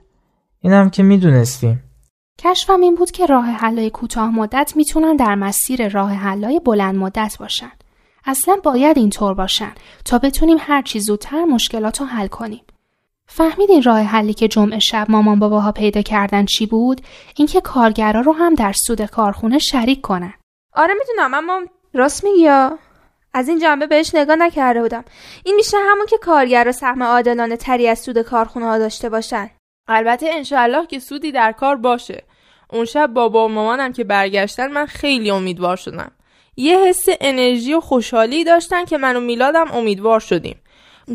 اینم 0.61 0.89
که 0.89 1.03
می‌دونستیم. 1.03 1.83
کشفم 2.39 2.81
این 2.81 2.95
بود 2.95 3.11
که 3.11 3.25
راه 3.25 3.45
حلای 3.45 3.89
کوتاه 3.89 4.35
مدت 4.35 4.73
می‌تونن 4.75 5.15
در 5.15 5.35
مسیر 5.35 5.87
راه 5.87 6.11
حلای 6.11 6.59
بلند 6.59 6.95
مدت 6.95 7.37
باشن. 7.39 7.71
اصلا 8.25 8.57
باید 8.63 8.97
اینطور 8.97 9.33
باشن 9.33 9.71
تا 10.05 10.19
بتونیم 10.19 10.57
هر 10.59 10.81
چی 10.81 10.99
زودتر 10.99 11.45
مشکلات 11.45 12.01
رو 12.01 12.07
حل 12.07 12.27
کنیم. 12.27 12.61
فهمیدین 13.31 13.83
راه 13.83 14.01
حلی 14.01 14.33
که 14.33 14.47
جمعه 14.47 14.79
شب 14.79 15.05
مامان 15.09 15.39
باباها 15.39 15.71
پیدا 15.71 16.01
کردن 16.01 16.45
چی 16.45 16.65
بود؟ 16.65 17.01
اینکه 17.35 17.61
کارگرا 17.61 18.21
رو 18.21 18.33
هم 18.33 18.55
در 18.55 18.73
سود 18.73 19.05
کارخونه 19.05 19.59
شریک 19.59 20.01
کنن. 20.01 20.33
آره 20.73 20.93
می‌دونم 20.99 21.33
اما 21.33 21.61
راست 21.93 22.23
میگی 22.23 22.41
یا 22.41 22.79
از 23.33 23.47
این 23.49 23.59
جنبه 23.59 23.87
بهش 23.87 24.15
نگاه 24.15 24.35
نکرده 24.35 24.81
بودم. 24.81 25.03
این 25.43 25.55
میشه 25.55 25.77
همون 25.91 26.05
که 26.05 26.17
کارگرا 26.17 26.71
سهم 26.71 27.03
عادلانه 27.03 27.57
تری 27.57 27.87
از 27.87 27.99
سود 27.99 28.21
کارخونه 28.21 28.65
ها 28.65 28.77
داشته 28.77 29.09
باشن. 29.09 29.49
البته 29.87 30.29
انشالله 30.29 30.87
که 30.87 30.99
سودی 30.99 31.31
در 31.31 31.51
کار 31.51 31.75
باشه. 31.75 32.23
اون 32.73 32.85
شب 32.85 33.07
بابا 33.07 33.45
و 33.45 33.51
مامانم 33.51 33.93
که 33.93 34.03
برگشتن 34.03 34.71
من 34.71 34.85
خیلی 34.85 35.31
امیدوار 35.31 35.75
شدم. 35.75 36.11
یه 36.57 36.79
حس 36.79 37.05
انرژی 37.21 37.73
و 37.73 37.79
خوشحالی 37.79 38.43
داشتن 38.43 38.85
که 38.85 38.97
من 38.97 39.15
و 39.15 39.19
میلادم 39.19 39.71
امیدوار 39.71 40.19
شدیم. 40.19 40.61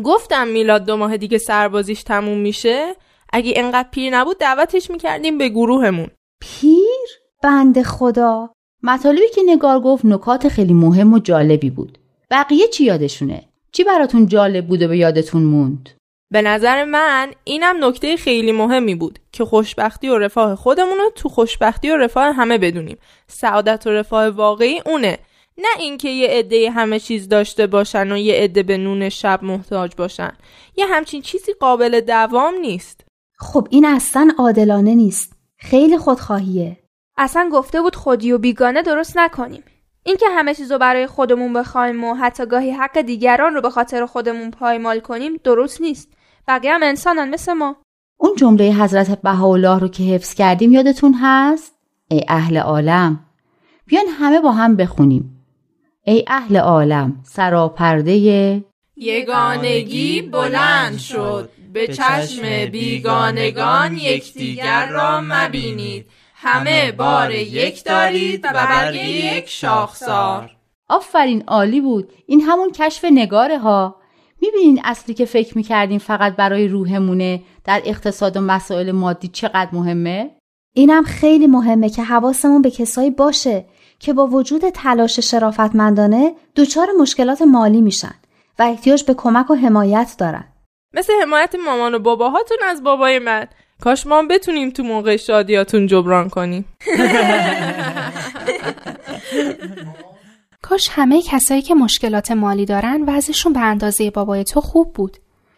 گفتم 0.03 0.47
میلاد 0.47 0.85
دو 0.85 0.97
ماه 0.97 1.17
دیگه 1.17 1.37
سربازیش 1.37 2.03
تموم 2.03 2.37
میشه 2.37 2.95
اگه 3.33 3.53
انقدر 3.55 3.89
پیر 3.91 4.17
نبود 4.17 4.37
دعوتش 4.37 4.91
می‌کردیم 4.91 5.37
به 5.37 5.49
گروهمون 5.49 6.07
پیر؟ 6.41 7.09
بند 7.43 7.81
خدا 7.81 8.49
مطالبی 8.83 9.29
که 9.35 9.41
نگار 9.45 9.79
گفت 9.79 10.05
نکات 10.05 10.47
خیلی 10.47 10.73
مهم 10.73 11.13
و 11.13 11.19
جالبی 11.19 11.69
بود 11.69 11.97
بقیه 12.31 12.67
چی 12.67 12.83
یادشونه؟ 12.83 13.43
چی 13.71 13.83
براتون 13.83 14.27
جالب 14.27 14.67
بود 14.67 14.81
و 14.81 14.87
به 14.87 14.97
یادتون 14.97 15.43
موند؟ 15.43 15.89
به 16.31 16.41
نظر 16.41 16.83
من 16.83 17.31
اینم 17.43 17.85
نکته 17.85 18.17
خیلی 18.17 18.51
مهمی 18.51 18.95
بود 18.95 19.19
که 19.31 19.45
خوشبختی 19.45 20.09
و 20.09 20.17
رفاه 20.17 20.55
خودمون 20.55 20.97
رو 20.97 21.11
تو 21.15 21.29
خوشبختی 21.29 21.89
و 21.89 21.97
رفاه 21.97 22.35
همه 22.35 22.57
بدونیم 22.57 22.97
سعادت 23.27 23.87
و 23.87 23.89
رفاه 23.89 24.29
واقعی 24.29 24.81
اونه 24.85 25.17
نه 25.57 25.67
اینکه 25.79 26.09
یه 26.09 26.27
عده 26.27 26.71
همه 26.71 26.99
چیز 26.99 27.29
داشته 27.29 27.67
باشن 27.67 28.11
و 28.11 28.17
یه 28.17 28.33
عده 28.33 28.63
به 28.63 28.77
نون 28.77 29.09
شب 29.09 29.43
محتاج 29.43 29.95
باشن. 29.95 30.31
یه 30.77 30.85
همچین 30.85 31.21
چیزی 31.21 31.53
قابل 31.53 32.01
دوام 32.01 32.53
نیست. 32.53 33.05
خب 33.37 33.67
این 33.71 33.85
اصلا 33.85 34.31
عادلانه 34.37 34.95
نیست. 34.95 35.33
خیلی 35.57 35.97
خودخواهیه. 35.97 36.77
اصلا 37.17 37.49
گفته 37.53 37.81
بود 37.81 37.95
خودی 37.95 38.31
و 38.31 38.37
بیگانه 38.37 38.81
درست 38.81 39.17
نکنیم. 39.17 39.63
اینکه 40.03 40.25
همه 40.29 40.53
چیز 40.53 40.71
رو 40.71 40.77
برای 40.77 41.07
خودمون 41.07 41.53
بخوایم 41.53 42.03
و 42.03 42.13
حتی 42.13 42.45
گاهی 42.45 42.71
حق 42.71 43.01
دیگران 43.01 43.53
رو 43.53 43.61
به 43.61 43.69
خاطر 43.69 44.05
خودمون 44.05 44.51
پایمال 44.51 44.99
کنیم 44.99 45.39
درست 45.43 45.81
نیست. 45.81 46.09
بقیه 46.47 46.73
هم 46.73 46.83
انسانن 46.83 47.29
مثل 47.29 47.53
ما. 47.53 47.75
اون 48.17 48.35
جمله 48.35 48.73
حضرت 48.73 49.21
بهاءالله 49.21 49.79
رو 49.79 49.87
که 49.87 50.03
حفظ 50.03 50.33
کردیم 50.33 50.71
یادتون 50.71 51.13
هست؟ 51.21 51.75
ای 52.07 52.21
اهل 52.27 52.57
عالم 52.57 53.19
بیان 53.85 54.05
همه 54.07 54.39
با 54.39 54.51
هم 54.51 54.75
بخونیم. 54.75 55.34
ای 56.07 56.23
اهل 56.27 56.57
عالم 56.57 57.23
سراپرده 57.23 58.63
یگانگی 58.95 60.21
بلند 60.21 60.97
شد. 60.97 61.49
به 61.73 61.87
چشم 61.87 62.65
بیگانگان 62.71 63.97
یکدیگر 63.97 64.89
را 64.89 65.21
مبینید. 65.23 66.05
همه 66.35 66.91
بار 66.91 67.31
یک 67.31 67.83
دارید 67.83 68.45
و 68.45 68.53
برگ 68.53 68.95
یک 68.95 69.49
شاخسار. 69.49 70.51
آفرین 70.89 71.43
عالی 71.47 71.81
بود. 71.81 72.13
این 72.25 72.41
همون 72.41 72.71
کشف 72.71 73.05
نگاره 73.11 73.57
ها. 73.57 73.95
می‌بینین 74.41 74.81
اصلی 74.83 75.13
که 75.15 75.25
فکر 75.25 75.57
می‌کردیم 75.57 75.99
فقط 75.99 76.35
برای 76.35 76.67
روحمونه 76.67 77.43
در 77.63 77.81
اقتصاد 77.85 78.37
و 78.37 78.41
مسائل 78.41 78.91
مادی 78.91 79.27
چقدر 79.27 79.69
مهمه؟ 79.73 80.31
اینم 80.73 81.03
خیلی 81.03 81.47
مهمه 81.47 81.89
که 81.89 82.03
حواسمون 82.03 82.61
به 82.61 82.71
کسایی 82.71 83.09
باشه. 83.09 83.65
که 83.99 84.13
با 84.13 84.27
وجود 84.27 84.69
تلاش 84.69 85.19
شرافتمندانه 85.19 86.35
دچار 86.55 86.87
مشکلات 86.99 87.41
مالی 87.41 87.81
میشن 87.81 88.13
و 88.59 88.63
احتیاج 88.63 89.03
به 89.03 89.13
کمک 89.13 89.51
و 89.51 89.55
حمایت 89.55 90.15
دارن 90.17 90.45
مثل 90.93 91.13
حمایت 91.21 91.55
مامان 91.65 91.95
و 91.95 91.99
باباهاتون 91.99 92.57
از 92.65 92.83
بابای 92.83 93.19
من 93.19 93.47
کاش 93.81 94.07
ما 94.07 94.23
بتونیم 94.23 94.69
تو 94.69 94.83
موقع 94.83 95.17
شادیاتون 95.17 95.87
جبران 95.87 96.29
کنیم 96.29 96.65
کاش 100.69 100.89
همه 100.91 101.21
کسایی 101.21 101.61
که 101.61 101.75
مشکلات 101.75 102.31
مالی 102.31 102.65
دارن 102.65 103.03
وضعشون 103.07 103.53
به 103.53 103.59
اندازه 103.59 104.11
بابای 104.11 104.43
تو 104.43 104.61
خوب 104.61 104.93
بود. 104.93 105.17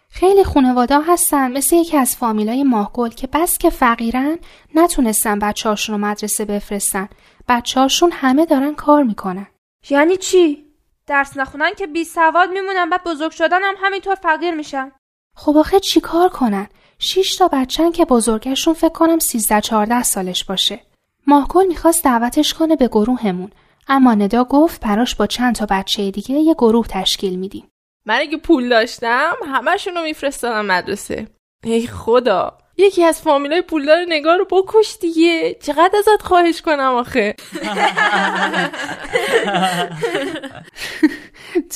خیلی 0.10 0.44
خانواده 0.44 1.00
هستن 1.08 1.52
مثل 1.52 1.76
یکی 1.76 1.98
از 1.98 2.16
فامیلای 2.16 2.64
ماهگل 2.64 3.10
که 3.10 3.28
بس 3.34 3.58
که 3.58 3.70
فقیرن 3.70 4.38
نتونستن 4.76 5.40
بچه 5.40 5.76
رو 5.88 5.98
مدرسه 5.98 6.46
بفرستن. 6.46 7.10
بچه 7.48 7.80
هاشون 7.80 8.12
همه 8.12 8.46
دارن 8.46 8.76
کار 8.76 9.04
می‌کنن. 9.04 9.48
یعنی 9.90 10.18
چی؟ 10.18 10.66
درس 11.08 11.38
نخونن 11.38 11.74
که 11.78 11.88
بی 11.88 12.04
سواد 12.04 12.50
میمونن 12.50 12.90
بعد 12.90 13.04
بزرگ 13.04 13.32
شدن 13.32 13.64
هم 13.64 13.76
همینطور 13.78 14.16
فقیر 14.16 14.54
میشن. 14.54 14.92
خب 15.36 15.58
آخه 15.58 15.80
چی 15.80 16.02
کار 16.02 16.30
کنن؟ 16.30 16.68
شیش 17.00 17.36
تا 17.36 17.48
بچن 17.48 17.92
که 17.92 18.06
بزرگشون 18.06 18.74
فکر 18.74 18.90
کنم 18.90 19.20
13 19.20 19.62
14 19.62 20.04
سالش 20.04 20.44
باشه. 20.44 20.80
ماهگل 21.28 21.66
می‌خواست 21.68 22.04
دعوتش 22.04 22.54
کنه 22.54 22.76
به 22.76 22.88
گروهمون 22.88 23.52
اما 23.88 24.14
ندا 24.14 24.44
گفت 24.44 24.82
براش 24.82 25.16
با 25.16 25.28
چند 25.28 25.56
تا 25.56 25.66
بچه 25.70 26.12
دیگه 26.12 26.36
یه 26.36 26.54
گروه 26.54 26.88
تشکیل 26.88 27.40
میدیم. 27.40 27.72
من 28.06 28.18
اگه 28.20 28.38
پول 28.38 28.70
داشتم 28.70 29.34
همشون 29.46 29.96
رو 29.96 30.04
میفرستادم 30.04 30.66
مدرسه. 30.66 31.28
ای 31.64 31.88
خدا 31.88 32.58
یکی 32.78 33.04
از 33.04 33.22
فامیلای 33.22 33.62
پولدار 33.62 34.06
نگاه 34.10 34.38
رو 34.38 34.46
بکش 34.46 34.98
دیگه. 35.02 35.58
چقدر 35.62 35.92
ازت 35.98 36.22
خواهش 36.22 36.62
کنم 36.62 36.96
آخه؟ 36.96 37.36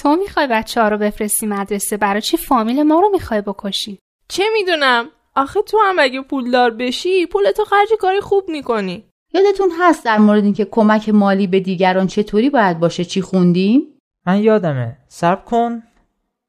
تو 0.01 0.15
می‌خوای 0.15 0.47
بچه 0.47 0.81
ها 0.81 0.87
رو 0.87 0.97
بفرستی 0.97 1.47
مدرسه؟ 1.47 1.97
برای 1.97 2.21
چی 2.21 2.37
فامیل 2.37 2.83
ما 2.83 2.99
رو 2.99 3.09
می‌خوای 3.09 3.41
بکشی؟ 3.41 3.99
چه 4.27 4.43
می‌دونم. 4.53 5.09
آخه 5.35 5.61
تو 5.61 5.77
هم 5.85 5.95
اگه 5.99 6.21
پولدار 6.21 6.71
بشی 6.71 7.25
پول 7.25 7.51
تو 7.51 7.65
خرج 7.65 7.89
کاری 7.99 8.21
خوب 8.21 8.49
می‌کنی. 8.49 9.05
یادتون 9.33 9.69
هست 9.79 10.05
در 10.05 10.17
مورد 10.17 10.43
اینکه 10.43 10.65
کمک 10.65 11.09
مالی 11.09 11.47
به 11.47 11.59
دیگران 11.59 12.07
چطوری 12.07 12.49
باید 12.49 12.79
باشه؟ 12.79 13.05
چی 13.05 13.21
خوندیم؟ 13.21 13.87
من 14.25 14.43
یادمه. 14.43 14.97
صبر 15.07 15.41
کن. 15.41 15.83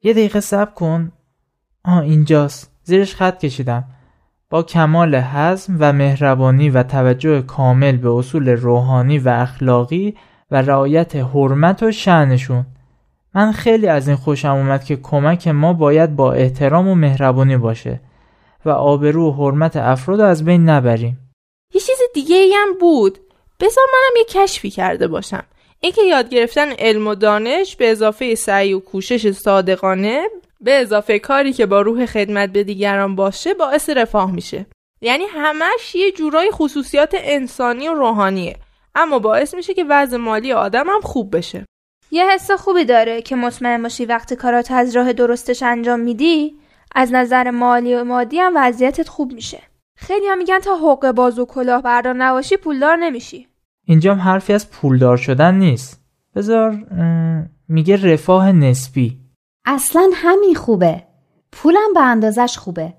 یه 0.02 0.12
دقیقه 0.12 0.40
صبر 0.40 0.70
کن. 0.70 1.12
آه 1.84 1.98
اینجاست. 1.98 2.70
زیرش 2.82 3.14
خط 3.14 3.38
کشیدم. 3.38 3.84
با 4.52 4.62
کمال 4.62 5.14
حزم 5.14 5.76
و 5.80 5.92
مهربانی 5.92 6.70
و 6.70 6.82
توجه 6.82 7.42
کامل 7.42 7.96
به 7.96 8.10
اصول 8.10 8.48
روحانی 8.48 9.18
و 9.18 9.28
اخلاقی 9.28 10.16
و 10.50 10.62
رعایت 10.62 11.16
حرمت 11.16 11.82
و 11.82 11.92
شعنشون 11.92 12.66
من 13.34 13.52
خیلی 13.52 13.86
از 13.86 14.08
این 14.08 14.16
خوشم 14.16 14.48
اومد 14.48 14.84
که 14.84 14.96
کمک 14.96 15.48
ما 15.48 15.72
باید 15.72 16.16
با 16.16 16.32
احترام 16.32 16.88
و 16.88 16.94
مهربانی 16.94 17.56
باشه 17.56 18.00
و 18.64 18.70
آبرو 18.70 19.30
و 19.30 19.32
حرمت 19.32 19.76
افراد 19.76 20.20
از 20.20 20.44
بین 20.44 20.68
نبریم. 20.68 21.18
یه 21.74 21.80
چیز 21.80 21.98
دیگه 22.14 22.36
ای 22.36 22.54
هم 22.54 22.78
بود. 22.80 23.18
بذار 23.60 23.84
منم 23.92 24.16
یه 24.16 24.24
کشفی 24.24 24.70
کرده 24.70 25.08
باشم. 25.08 25.44
اینکه 25.80 26.02
یاد 26.02 26.28
گرفتن 26.28 26.72
علم 26.72 27.06
و 27.06 27.14
دانش 27.14 27.76
به 27.76 27.90
اضافه 27.90 28.34
سعی 28.34 28.72
و 28.72 28.80
کوشش 28.80 29.30
صادقانه 29.30 30.22
به 30.62 30.81
اضافه 30.81 31.18
کاری 31.18 31.53
که 31.53 31.66
با 31.66 31.81
روح 31.81 32.07
خدمت 32.07 32.53
به 32.53 32.64
دیگران 32.64 33.16
باشه 33.16 33.55
باعث 33.55 33.90
رفاه 33.90 34.33
میشه. 34.33 34.66
یعنی 35.01 35.25
همش 35.25 35.94
یه 35.94 36.12
جورای 36.12 36.51
خصوصیات 36.53 37.14
انسانی 37.18 37.88
و 37.88 37.94
روحانیه. 37.94 38.57
اما 38.94 39.18
باعث 39.18 39.55
میشه 39.55 39.75
که 39.75 39.85
وضع 39.88 40.16
مالی 40.16 40.53
آدم 40.53 40.87
هم 40.88 41.01
خوب 41.01 41.37
بشه. 41.37 41.64
یه 42.11 42.31
حس 42.31 42.51
خوبی 42.51 42.85
داره 42.85 43.22
که 43.22 43.37
مطمئن 43.37 43.83
باشی 43.83 44.05
وقتی 44.05 44.37
کارات 44.37 44.70
از 44.70 44.96
راه 44.96 45.12
درستش 45.12 45.62
انجام 45.62 46.01
میدی 46.01 46.57
از 46.94 47.12
نظر 47.12 47.51
مالی 47.51 47.94
و 47.94 48.05
مادی 48.05 48.38
هم 48.38 48.53
وضعیتت 48.57 49.09
خوب 49.09 49.33
میشه. 49.33 49.62
خیلی 49.96 50.27
هم 50.27 50.38
میگن 50.38 50.59
تا 50.59 50.77
حقوق 50.77 51.11
باز 51.11 51.38
و 51.38 51.46
کلاه 51.46 51.83
بردار 51.83 52.14
نباشی 52.14 52.57
پولدار 52.57 52.96
نمیشی. 52.96 53.48
اینجا 53.85 54.14
حرفی 54.14 54.53
از 54.53 54.70
پولدار 54.70 55.16
شدن 55.16 55.55
نیست. 55.55 56.05
بذار 56.37 56.79
میگه 57.68 58.12
رفاه 58.12 58.53
نسبی. 58.53 59.21
اصلا 59.64 60.11
همین 60.14 60.55
خوبه. 60.55 61.03
پولم 61.53 61.92
به 61.94 62.01
اندازش 62.01 62.59
خوبه. 62.59 62.94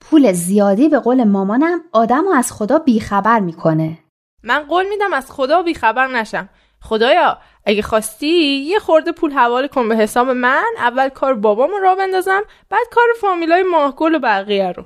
پول 0.00 0.32
زیادی 0.32 0.88
به 0.88 0.98
قول 0.98 1.24
مامانم 1.24 1.80
آدم 1.92 2.24
رو 2.24 2.30
از 2.30 2.52
خدا 2.52 2.78
بیخبر 2.78 3.40
می‌کنه. 3.40 3.98
من 4.42 4.58
قول 4.58 4.88
میدم 4.88 5.12
از 5.12 5.30
خدا 5.30 5.62
بیخبر 5.62 6.06
نشم. 6.06 6.48
خدایا 6.82 7.38
اگه 7.64 7.82
خواستی 7.82 8.58
یه 8.58 8.78
خورده 8.78 9.12
پول 9.12 9.32
حواله 9.32 9.68
کن 9.68 9.88
به 9.88 9.96
حساب 9.96 10.30
من 10.30 10.64
اول 10.78 11.08
کار 11.08 11.34
بابامو 11.34 11.78
را 11.78 11.94
بندازم 11.94 12.42
بعد 12.70 12.86
کار 12.92 13.06
فامیلای 13.20 13.62
ماهگل 13.62 14.14
و 14.14 14.18
بقیه 14.18 14.72
رو. 14.72 14.84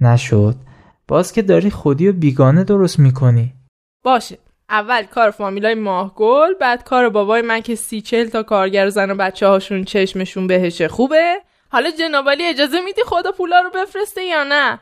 نشد. 0.00 0.54
باز 1.08 1.32
که 1.32 1.42
داری 1.42 1.70
خودی 1.70 2.08
و 2.08 2.12
بیگانه 2.12 2.64
درست 2.64 2.98
می‌کنی. 2.98 3.52
باشه. 4.04 4.38
اول 4.72 5.02
کار 5.02 5.30
فامیلای 5.30 5.74
ماهگل 5.74 6.54
بعد 6.60 6.84
کار 6.84 7.08
بابای 7.08 7.42
من 7.42 7.60
که 7.60 7.74
سی 7.74 8.00
چل 8.00 8.28
تا 8.28 8.42
کارگر 8.42 8.88
زن 8.88 9.10
و 9.10 9.14
بچه 9.14 9.46
هاشون 9.46 9.84
چشمشون 9.84 10.46
بهشه 10.46 10.88
خوبه. 10.88 11.36
حالا 11.68 11.90
جنابالی 11.90 12.44
اجازه 12.44 12.80
میدی 12.80 13.00
خدا 13.06 13.32
پولا 13.32 13.60
رو 13.60 13.70
بفرسته 13.70 14.24
یا 14.24 14.44
نه؟ 14.44 14.80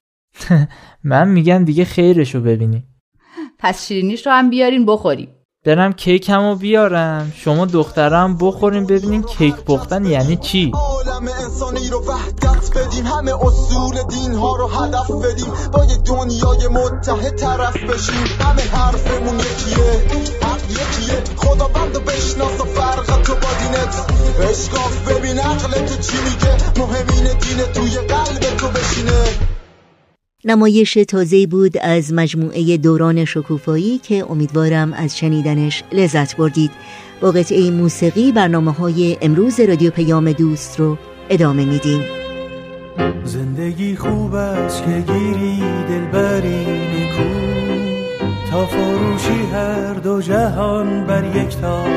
من 1.05 1.29
میگم 1.29 1.65
دیگه 1.65 1.85
خیرشو 1.85 2.41
ببینی. 2.41 2.85
پس 3.59 3.87
شیرینیش 3.87 4.27
رو 4.27 4.33
هم 4.33 4.51
بیارین 4.51 4.87
بخوریم. 4.87 5.40
برم 5.67 5.93
کیکمو 5.93 6.55
بیارم. 6.55 7.33
شما 7.37 7.65
دخترم 7.65 8.37
بخوریم 8.37 8.87
ببینیم 8.87 9.23
کیک 9.23 9.55
پختن 9.55 10.05
یعنی 10.05 10.37
چی؟ 10.37 10.73
عالم 10.75 11.29
انسانی 11.29 11.89
رو 11.89 12.05
وحدت 12.07 12.79
بدیم. 12.79 13.07
همه 13.07 13.33
اصول 13.45 14.03
دین 14.09 14.35
ها 14.35 14.57
رو 14.57 14.67
هدف 14.67 15.11
بدیم. 15.11 15.53
با 15.73 15.85
یک 15.85 16.03
دنیای 16.05 16.69
متحد 16.69 17.37
طرف 17.37 17.77
بشیم. 17.77 18.25
همه 18.41 18.63
حرفمون 18.63 19.39
یکیه. 19.39 20.03
حق 20.43 20.71
یکیه. 20.71 21.23
خدا 21.37 21.69
بند 21.69 22.05
بشناس 22.05 22.61
و 22.61 22.65
فرق 22.65 23.23
تو 23.23 23.35
با 23.35 23.49
دینت 23.61 24.07
اشکاف 24.51 25.09
ببین 25.09 25.39
عقل 25.39 25.87
تو 25.87 26.03
چی 26.03 26.17
میگه؟ 26.25 26.57
مهمین 26.79 27.25
دین 27.25 27.73
توی 27.75 28.07
قلب 28.07 28.57
تو 28.57 28.69
بشینه. 28.69 29.60
نمایش 30.45 30.99
تازه 31.09 31.47
بود 31.47 31.79
از 31.79 32.13
مجموعه 32.13 32.77
دوران 32.77 33.25
شکوفایی 33.25 33.99
که 33.99 34.31
امیدوارم 34.31 34.93
از 34.93 35.19
شنیدنش 35.19 35.83
لذت 35.93 36.37
بردید. 36.37 36.71
با 37.21 37.31
قطعه 37.31 37.71
موسیقی 37.71 38.33
برنامه 38.33 38.73
های 38.73 39.17
امروز 39.23 39.61
رادیو 39.61 39.91
پیام 39.91 40.33
دوست 40.33 40.81
رو 40.81 40.99
ادامه 41.31 41.65
میدیم. 41.65 42.05
زندگی 43.25 43.97
خوب 43.97 44.35
است 44.35 44.85
که 44.85 45.05
گیری 45.13 45.63
دلبری 45.89 46.65
نکو 46.65 47.23
تا 48.51 48.67
فروشی 48.67 49.47
هر 49.53 49.95
دو 49.95 50.23
جهان 50.23 51.07
بر 51.07 51.37
یک 51.37 51.57
تار 51.57 51.91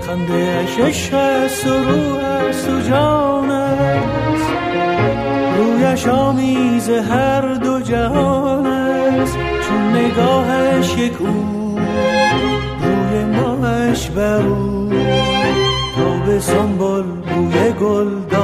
خنده 0.00 0.34
اشش 0.34 1.10
هست 1.12 1.66
و 1.66 1.70
روح 1.70 2.24
است 2.24 2.68
و 2.70 2.80
جان 2.80 3.50
است. 3.50 4.55
رویش 5.56 6.06
آمیز 6.06 6.88
هر 6.88 7.54
دو 7.54 7.80
جهان 7.80 8.66
است 8.66 9.36
چون 9.68 9.96
نگاهش 9.96 10.98
یک 10.98 11.20
او 11.20 11.78
روی 12.82 13.24
ماهش 13.24 14.10
بر 14.10 14.46
او. 14.46 14.90
تا 15.96 16.26
به 16.26 16.40
سنبل 16.40 17.02
بوی 17.02 17.72
گل 17.80 18.35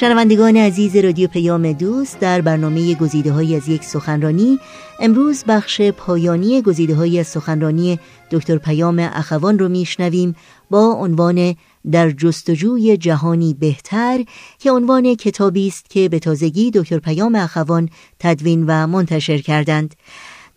شنوندگان 0.00 0.56
عزیز 0.56 0.96
رادیو 0.96 1.28
پیام 1.28 1.72
دوست 1.72 2.20
در 2.20 2.40
برنامه 2.40 2.94
گزیده 2.94 3.32
های 3.32 3.56
از 3.56 3.68
یک 3.68 3.84
سخنرانی 3.84 4.58
امروز 5.00 5.44
بخش 5.44 5.80
پایانی 5.80 6.62
گزیده 6.62 6.94
های 6.94 7.18
از 7.18 7.26
سخنرانی 7.26 7.98
دکتر 8.30 8.58
پیام 8.58 8.98
اخوان 8.98 9.58
رو 9.58 9.68
میشنویم 9.68 10.36
با 10.70 10.92
عنوان 10.92 11.54
در 11.92 12.10
جستجوی 12.10 12.96
جهانی 12.96 13.54
بهتر 13.54 14.24
که 14.58 14.70
عنوان 14.70 15.14
کتابی 15.14 15.68
است 15.68 15.90
که 15.90 16.08
به 16.08 16.18
تازگی 16.18 16.70
دکتر 16.70 16.98
پیام 16.98 17.34
اخوان 17.34 17.88
تدوین 18.18 18.64
و 18.66 18.86
منتشر 18.86 19.38
کردند. 19.38 19.94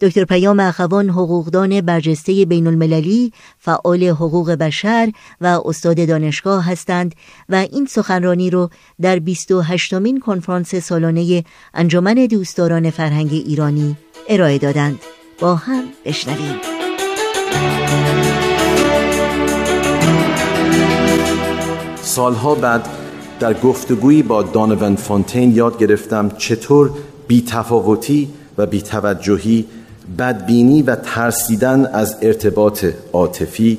دکتر 0.02 0.26
پیام 0.26 0.60
اخوان 0.60 1.10
حقوقدان 1.10 1.82
برجسته 1.82 2.46
بین 2.46 2.68
المللی، 2.68 3.34
فعال 3.60 4.04
حقوق 4.04 4.52
بشر 4.52 5.12
و 5.42 5.62
استاد 5.66 6.08
دانشگاه 6.08 6.66
هستند 6.66 7.16
و 7.50 7.56
این 7.56 7.86
سخنرانی 7.86 8.50
رو 8.50 8.70
در 9.02 9.20
28 9.20 9.94
مین 9.94 10.20
کنفرانس 10.20 10.76
سالانه 10.76 11.44
انجمن 11.74 12.14
دوستداران 12.14 12.90
فرهنگ 12.90 13.34
ایرانی 13.34 13.98
ارائه 14.30 14.58
دادند. 14.58 15.00
با 15.40 15.56
هم 15.56 15.84
بشنویم. 16.06 16.56
سالها 22.02 22.56
بعد 22.56 22.88
در 23.40 23.54
گفتگویی 23.54 24.24
با 24.24 24.44
دانون 24.44 24.96
فونتین 24.96 25.56
یاد 25.56 25.80
گرفتم 25.80 26.30
چطور 26.38 26.92
بیتفاوتی 27.28 28.30
و 28.58 28.66
بیتوجهی 28.66 29.66
بدبینی 30.18 30.82
و 30.82 30.96
ترسیدن 30.96 31.86
از 31.86 32.18
ارتباط 32.22 32.86
عاطفی 33.14 33.78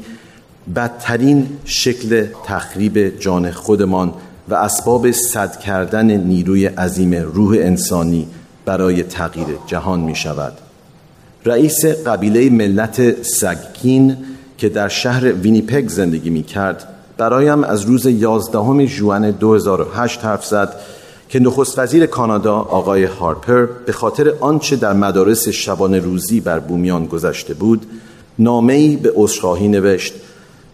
بدترین 0.77 1.49
شکل 1.65 2.27
تخریب 2.45 3.19
جان 3.19 3.51
خودمان 3.51 4.15
و 4.49 4.55
اسباب 4.55 5.11
صد 5.11 5.57
کردن 5.57 6.11
نیروی 6.11 6.67
عظیم 6.67 7.15
روح 7.15 7.57
انسانی 7.61 8.27
برای 8.65 9.03
تغییر 9.03 9.47
جهان 9.67 10.01
می 10.01 10.15
شود 10.15 10.53
رئیس 11.45 11.85
قبیله 11.85 12.51
ملت 12.51 13.23
سگکین 13.23 14.17
که 14.59 14.69
در 14.69 14.89
شهر 14.89 15.33
وینیپگ 15.33 15.89
زندگی 15.89 16.31
می 16.31 16.43
کرد 16.43 16.89
برایم 17.19 17.65
از 17.65 17.83
روز 17.83 18.07
11 18.07 18.87
ژوئن 18.87 19.31
2008 19.31 20.25
حرف 20.25 20.47
زد 20.47 20.75
که 21.33 21.41
نخست 21.41 21.79
وزیر 21.79 22.07
کانادا 22.07 22.55
آقای 22.55 23.05
هارپر 23.05 23.67
به 23.67 23.93
خاطر 23.93 24.33
آنچه 24.41 24.77
در 24.77 24.93
مدارس 24.93 25.49
شبانه 25.49 25.99
روزی 25.99 26.41
بر 26.41 26.59
بومیان 26.59 27.07
گذشته 27.07 27.55
بود 27.55 27.87
نامه‌ای 28.39 28.97
به 28.97 29.13
عذرخواهی 29.15 29.69
نوشت 29.69 30.15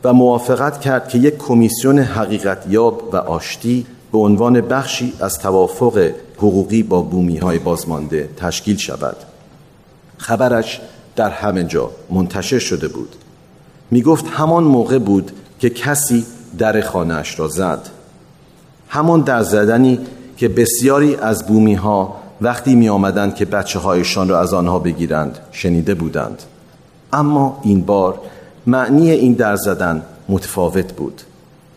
و 0.04 0.12
موافقت 0.12 0.80
کرد 0.80 1.08
که 1.08 1.18
یک 1.18 1.36
کمیسیون 1.36 1.98
حقیقت 1.98 2.64
یاب 2.68 3.08
و 3.12 3.16
آشتی 3.16 3.86
به 4.12 4.18
عنوان 4.18 4.60
بخشی 4.60 5.12
از 5.20 5.38
توافق 5.38 6.10
حقوقی 6.36 6.82
با 6.82 7.02
بومی 7.02 7.36
های 7.36 7.58
بازمانده 7.58 8.28
تشکیل 8.36 8.76
شود. 8.76 9.16
خبرش 10.16 10.80
در 11.16 11.30
همه 11.30 11.64
جا 11.64 11.90
منتشر 12.10 12.58
شده 12.58 12.88
بود. 12.88 13.16
می 13.90 14.02
گفت 14.02 14.26
همان 14.26 14.64
موقع 14.64 14.98
بود 14.98 15.32
که 15.60 15.70
کسی 15.70 16.26
در 16.58 16.80
خانهاش 16.80 17.38
را 17.38 17.48
زد. 17.48 17.88
همان 18.88 19.20
در 19.20 19.42
زدنی 19.42 19.98
که 20.38 20.48
بسیاری 20.48 21.16
از 21.16 21.46
بومی 21.46 21.74
ها 21.74 22.16
وقتی 22.40 22.74
می 22.74 22.88
آمدند 22.88 23.34
که 23.34 23.44
بچه 23.44 23.78
هایشان 23.78 24.28
را 24.28 24.40
از 24.40 24.54
آنها 24.54 24.78
بگیرند 24.78 25.38
شنیده 25.52 25.94
بودند. 25.94 26.42
اما 27.12 27.60
این 27.62 27.80
بار 27.80 28.20
معنی 28.66 29.10
این 29.10 29.32
در 29.32 29.56
زدن 29.56 30.02
متفاوت 30.28 30.92
بود. 30.92 31.22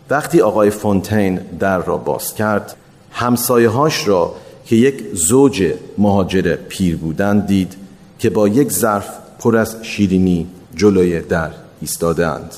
وقتی 0.09 0.41
آقای 0.41 0.69
فونتین 0.69 1.39
در 1.59 1.77
را 1.77 1.97
باز 1.97 2.33
کرد 2.33 2.75
همسایه 3.11 3.69
هاش 3.69 4.07
را 4.07 4.35
که 4.65 4.75
یک 4.75 5.03
زوج 5.13 5.73
مهاجر 5.97 6.55
پیر 6.55 6.97
بودند 6.97 7.47
دید 7.47 7.75
که 8.19 8.29
با 8.29 8.47
یک 8.47 8.71
ظرف 8.71 9.09
پر 9.39 9.57
از 9.57 9.75
شیرینی 9.81 10.47
جلوی 10.75 11.21
در 11.21 11.51
ایستادند 11.81 12.55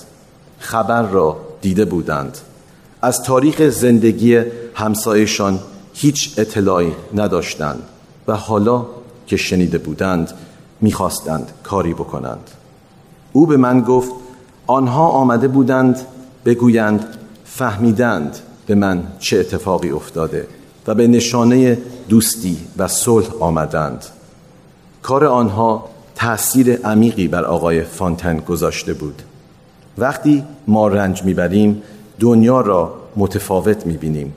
خبر 0.60 1.02
را 1.02 1.38
دیده 1.62 1.86
بودند. 1.86 2.38
از 3.02 3.24
تاریخ 3.24 3.70
زندگی 3.70 4.42
همسایشان 4.74 5.60
هیچ 5.94 6.34
اطلاعی 6.38 6.92
نداشتند 7.16 7.84
و 8.28 8.36
حالا 8.36 8.86
که 9.28 9.38
شنیده 9.38 9.78
بودند 9.78 10.34
می‌خواستند 10.82 11.52
کاری 11.64 11.94
بکنند. 11.94 12.50
او 13.34 13.46
به 13.46 13.58
من 13.58 13.82
گفت 13.82 14.12
آنها 14.68 15.08
آمده 15.08 15.48
بودند 15.48 16.02
بگویند 16.46 17.06
فهمیدند 17.46 18.38
به 18.66 18.76
من 18.76 19.04
چه 19.20 19.40
اتفاقی 19.40 19.90
افتاده 19.90 20.48
و 20.88 20.96
به 20.96 21.08
نشانه 21.08 21.78
دوستی 22.10 22.58
و 22.78 22.88
صلح 22.88 23.28
آمدند. 23.40 24.06
کار 25.02 25.26
آنها 25.26 25.90
تأثیر 26.16 26.82
عمیقی 26.82 27.28
بر 27.28 27.44
آقای 27.44 27.84
فانتن 27.84 28.38
گذاشته 28.38 28.94
بود. 28.94 29.22
وقتی 29.98 30.44
ما 30.68 30.88
رنج 30.88 31.24
می‌بریم 31.24 31.82
دنیا 32.20 32.62
را 32.62 32.94
متفاوت 33.16 33.86
می‌بینیم. 33.86 34.34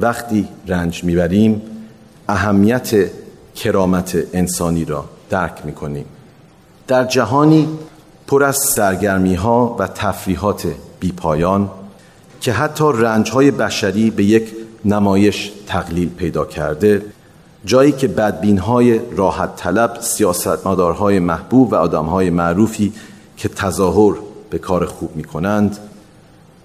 وقتی 0.00 0.48
رنج 0.66 1.04
می‌بریم 1.04 1.62
اهمیت 2.28 3.10
کرامت 3.54 4.16
انسانی 4.32 4.84
را 4.84 5.04
درک 5.30 5.66
می‌کنیم. 5.66 6.04
در 6.86 7.04
جهانی 7.04 7.68
پر 8.26 8.44
از 8.44 8.56
سرگرمی 8.56 9.34
ها 9.34 9.76
و 9.78 9.86
تفریحات 9.86 10.66
بیپایان 11.00 11.70
که 12.40 12.52
حتی 12.52 12.84
رنج 12.94 13.30
های 13.30 13.50
بشری 13.50 14.10
به 14.10 14.24
یک 14.24 14.52
نمایش 14.84 15.52
تقلیل 15.66 16.08
پیدا 16.08 16.44
کرده 16.44 17.02
جایی 17.64 17.92
که 17.92 18.08
بدبین 18.08 18.58
های 18.58 19.00
راحت 19.16 19.56
طلب 19.56 20.00
سیاستمدارهای 20.00 21.18
محبوب 21.18 21.72
و 21.72 21.74
آدم 21.74 22.04
های 22.04 22.30
معروفی 22.30 22.92
که 23.36 23.48
تظاهر 23.48 24.14
به 24.50 24.58
کار 24.58 24.86
خوب 24.86 25.16
می 25.16 25.24
کنند 25.24 25.78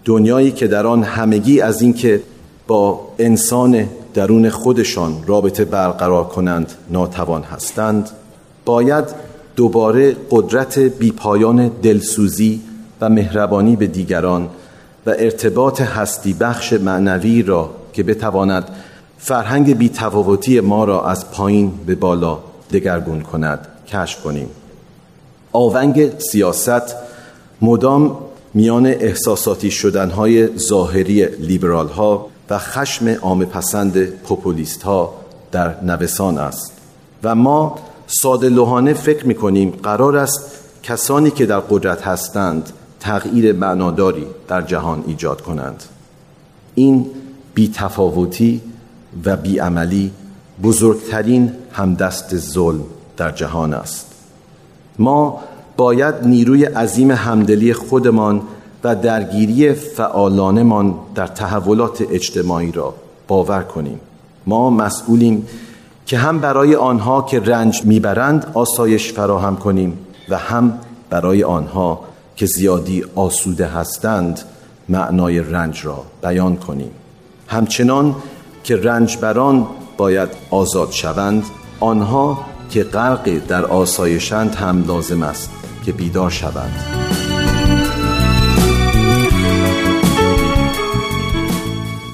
دنیایی 0.05 0.51
که 0.51 0.67
در 0.67 0.87
آن 0.87 1.03
همگی 1.03 1.61
از 1.61 1.81
اینکه 1.81 2.21
با 2.67 3.01
انسان 3.19 3.89
درون 4.13 4.49
خودشان 4.49 5.23
رابطه 5.27 5.65
برقرار 5.65 6.23
کنند 6.23 6.71
ناتوان 6.89 7.43
هستند 7.43 8.09
باید 8.65 9.05
دوباره 9.55 10.15
قدرت 10.31 10.79
بیپایان 10.79 11.67
دلسوزی 11.67 12.61
و 13.01 13.09
مهربانی 13.09 13.75
به 13.75 13.87
دیگران 13.87 14.49
و 15.05 15.09
ارتباط 15.09 15.81
هستی 15.81 16.33
بخش 16.33 16.73
معنوی 16.73 17.43
را 17.43 17.69
که 17.93 18.03
بتواند 18.03 18.69
فرهنگ 19.17 19.77
بیتفاوتی 19.77 20.59
ما 20.59 20.83
را 20.83 21.05
از 21.05 21.31
پایین 21.31 21.71
به 21.85 21.95
بالا 21.95 22.39
دگرگون 22.71 23.21
کند 23.21 23.67
کشف 23.87 24.21
کنیم. 24.21 24.49
آونگ 25.51 26.19
سیاست 26.19 26.95
مدام 27.61 28.17
میان 28.53 28.85
احساساتی 28.85 29.71
شدنهای 29.71 30.57
ظاهری 30.57 31.25
لیبرال 31.25 31.87
ها 31.87 32.27
و 32.49 32.57
خشم 32.57 33.07
عام 33.07 33.45
پسند 33.45 34.05
پوپولیست 34.05 34.83
ها 34.83 35.13
در 35.51 35.83
نوسان 35.83 36.37
است. 36.37 36.71
و 37.23 37.35
ما 37.35 37.75
ساده 38.07 38.49
لوحانه 38.49 38.93
فکر 38.93 39.25
می 39.25 39.35
کنیم 39.35 39.69
قرار 39.83 40.17
است 40.17 40.51
کسانی 40.83 41.31
که 41.31 41.45
در 41.45 41.59
قدرت 41.59 42.01
هستند 42.07 42.69
تغییر 42.99 43.53
معناداری 43.53 44.25
در 44.47 44.61
جهان 44.61 45.03
ایجاد 45.07 45.41
کنند. 45.41 45.83
این 46.75 47.05
بیتفاوتی 47.53 48.61
و 49.25 49.37
بیعملی 49.37 50.11
بزرگترین 50.63 51.51
همدست 51.71 52.37
ظلم 52.37 52.83
در 53.17 53.31
جهان 53.31 53.73
است. 53.73 54.05
ما 54.99 55.39
باید 55.77 56.15
نیروی 56.23 56.65
عظیم 56.65 57.11
همدلی 57.11 57.73
خودمان 57.73 58.41
و 58.83 58.95
درگیری 58.95 59.73
فعالانمان 59.73 60.95
در 61.15 61.27
تحولات 61.27 62.01
اجتماعی 62.11 62.71
را 62.71 62.93
باور 63.27 63.63
کنیم. 63.63 63.99
ما 64.45 64.69
مسئولیم 64.69 65.47
که 66.05 66.17
هم 66.17 66.39
برای 66.39 66.75
آنها 66.75 67.21
که 67.21 67.39
رنج 67.39 67.85
می‌برند 67.85 68.51
آسایش 68.53 69.13
فراهم 69.13 69.55
کنیم 69.55 69.97
و 70.29 70.37
هم 70.37 70.79
برای 71.09 71.43
آنها 71.43 71.99
که 72.35 72.45
زیادی 72.45 73.03
آسوده 73.15 73.67
هستند 73.67 74.41
معنای 74.89 75.39
رنج 75.39 75.85
را 75.85 76.03
بیان 76.23 76.55
کنیم. 76.55 76.91
همچنان 77.47 78.15
که 78.63 78.77
رنجبران 78.77 79.67
باید 79.97 80.29
آزاد 80.51 80.91
شوند 80.91 81.43
آنها 81.79 82.45
که 82.69 82.83
غرق 82.83 83.47
در 83.47 83.65
آسایشند 83.65 84.55
هم 84.55 84.83
لازم 84.87 85.23
است 85.23 85.49
که 85.85 85.91
بیدار 85.91 86.29
شوند. 86.29 86.96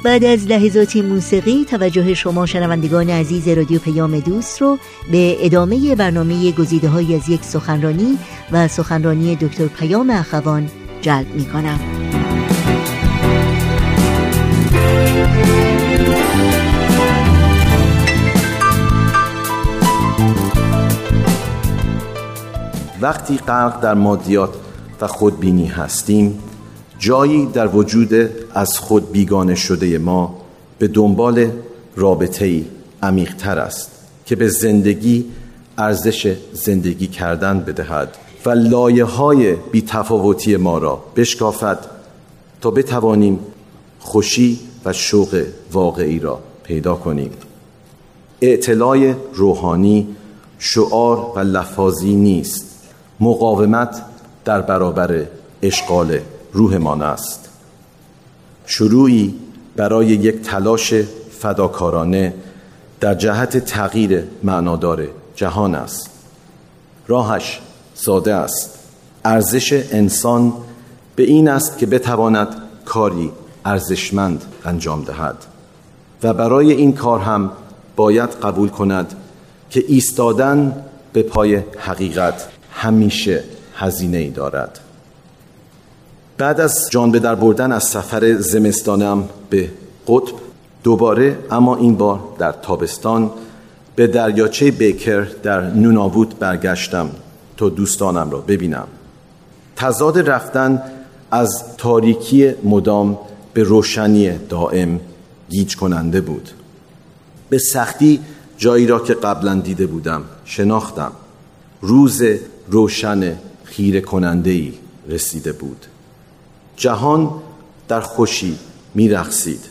بعد 0.03 0.23
از 0.23 0.47
لحظاتی 0.47 1.01
موسیقی 1.01 1.65
توجه 1.65 2.13
شما 2.13 2.45
شنوندگان 2.45 3.09
عزیز 3.09 3.47
رادیو 3.47 3.79
پیام 3.79 4.19
دوست 4.19 4.61
رو 4.61 4.77
به 5.11 5.45
ادامه 5.45 5.95
برنامه 5.95 6.51
گزیده 6.51 6.89
های 6.89 7.15
از 7.15 7.29
یک 7.29 7.43
سخنرانی 7.43 8.17
و 8.51 8.67
سخنرانی 8.67 9.35
دکتر 9.35 9.67
پیام 9.67 10.09
اخوان 10.09 10.69
جلب 11.01 11.35
می 11.35 11.45
کنم. 11.45 11.79
وقتی 23.01 23.37
غرق 23.37 23.81
در 23.81 23.93
مادیات 23.93 24.55
و 25.01 25.07
خودبینی 25.07 25.65
هستیم 25.65 26.39
جایی 27.03 27.45
در 27.45 27.67
وجود 27.67 28.13
از 28.53 28.79
خود 28.79 29.11
بیگانه 29.11 29.55
شده 29.55 29.97
ما 29.97 30.41
به 30.79 30.87
دنبال 30.87 31.51
رابطه 31.95 32.45
ای 32.45 32.65
عمیقتر 33.01 33.59
است 33.59 33.91
که 34.25 34.35
به 34.35 34.47
زندگی 34.47 35.25
ارزش 35.77 36.37
زندگی 36.53 37.07
کردن 37.07 37.59
بدهد 37.59 38.17
و 38.45 38.49
لایه 38.49 39.03
های 39.03 39.55
بی 39.55 39.81
تفاوتی 39.81 40.55
ما 40.55 40.77
را 40.77 41.03
بشکافد 41.15 41.79
تا 42.61 42.71
بتوانیم 42.71 43.39
خوشی 43.99 44.59
و 44.85 44.93
شوق 44.93 45.43
واقعی 45.71 46.19
را 46.19 46.39
پیدا 46.63 46.95
کنیم. 46.95 47.31
اعتلاع 48.41 49.13
روحانی 49.33 50.07
شعار 50.59 51.31
و 51.35 51.39
لفاظی 51.39 52.15
نیست. 52.15 52.65
مقاومت 53.19 54.01
در 54.45 54.61
برابر 54.61 55.25
اشغال 55.61 56.19
روحمان 56.53 57.01
است. 57.01 57.49
شروعی 58.65 59.35
برای 59.75 60.07
یک 60.07 60.41
تلاش 60.41 60.93
فداکارانه 61.39 62.33
در 62.99 63.15
جهت 63.15 63.57
تغییر 63.57 64.23
معنادار 64.43 65.07
جهان 65.35 65.75
است. 65.75 66.09
راهش 67.07 67.61
ساده 67.95 68.33
است. 68.33 68.79
ارزش 69.25 69.73
انسان 69.91 70.53
به 71.15 71.23
این 71.23 71.47
است 71.47 71.77
که 71.77 71.85
بتواند 71.85 72.47
کاری 72.85 73.31
ارزشمند 73.65 74.45
انجام 74.65 75.03
دهد. 75.03 75.35
و 76.23 76.33
برای 76.33 76.71
این 76.71 76.93
کار 76.93 77.19
هم 77.19 77.51
باید 77.95 78.29
قبول 78.29 78.69
کند 78.69 79.15
که 79.69 79.83
ایستادن 79.87 80.85
به 81.13 81.23
پای 81.23 81.55
حقیقت 81.77 82.47
همیشه 82.71 83.43
هزینه 83.75 84.17
ای 84.17 84.29
دارد. 84.29 84.79
بعد 86.43 86.61
از 86.61 86.87
جان 86.89 87.11
به 87.11 87.19
در 87.19 87.35
بردن 87.35 87.71
از 87.71 87.83
سفر 87.83 88.33
زمستانم 88.33 89.29
به 89.49 89.69
قطب 90.07 90.35
دوباره 90.83 91.37
اما 91.51 91.75
این 91.75 91.95
بار 91.95 92.19
در 92.39 92.51
تابستان 92.51 93.31
به 93.95 94.07
دریاچه 94.07 94.71
بیکر 94.71 95.21
در 95.43 95.61
نوناوود 95.61 96.39
برگشتم 96.39 97.09
تا 97.57 97.69
دوستانم 97.69 98.31
را 98.31 98.39
ببینم. 98.39 98.87
تضاد 99.75 100.29
رفتن 100.29 100.81
از 101.31 101.63
تاریکی 101.77 102.53
مدام 102.63 103.17
به 103.53 103.63
روشنی 103.63 104.37
دائم 104.37 104.99
گیج 105.49 105.75
کننده 105.75 106.21
بود. 106.21 106.49
به 107.49 107.57
سختی 107.57 108.19
جایی 108.57 108.87
را 108.87 108.99
که 108.99 109.13
قبلا 109.13 109.55
دیده 109.55 109.87
بودم 109.87 110.23
شناختم. 110.45 111.11
روز 111.81 112.23
روشن 112.69 113.35
خیره 113.63 114.01
کننده 114.01 114.51
ای 114.51 114.73
رسیده 115.09 115.51
بود. 115.51 115.85
جهان 116.77 117.31
در 117.87 118.01
خوشی 118.01 118.59
میرقصید. 118.93 119.61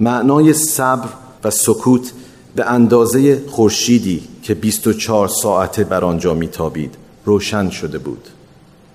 معنای 0.00 0.52
صبر 0.52 1.08
و 1.44 1.50
سکوت 1.50 2.12
به 2.56 2.70
اندازه 2.70 3.42
خورشیدی 3.48 4.28
که 4.42 4.54
24 4.54 5.28
ساعته 5.28 5.84
بر 5.84 6.04
آنجا 6.04 6.34
میتابید 6.34 6.94
روشن 7.24 7.70
شده 7.70 7.98
بود. 7.98 8.28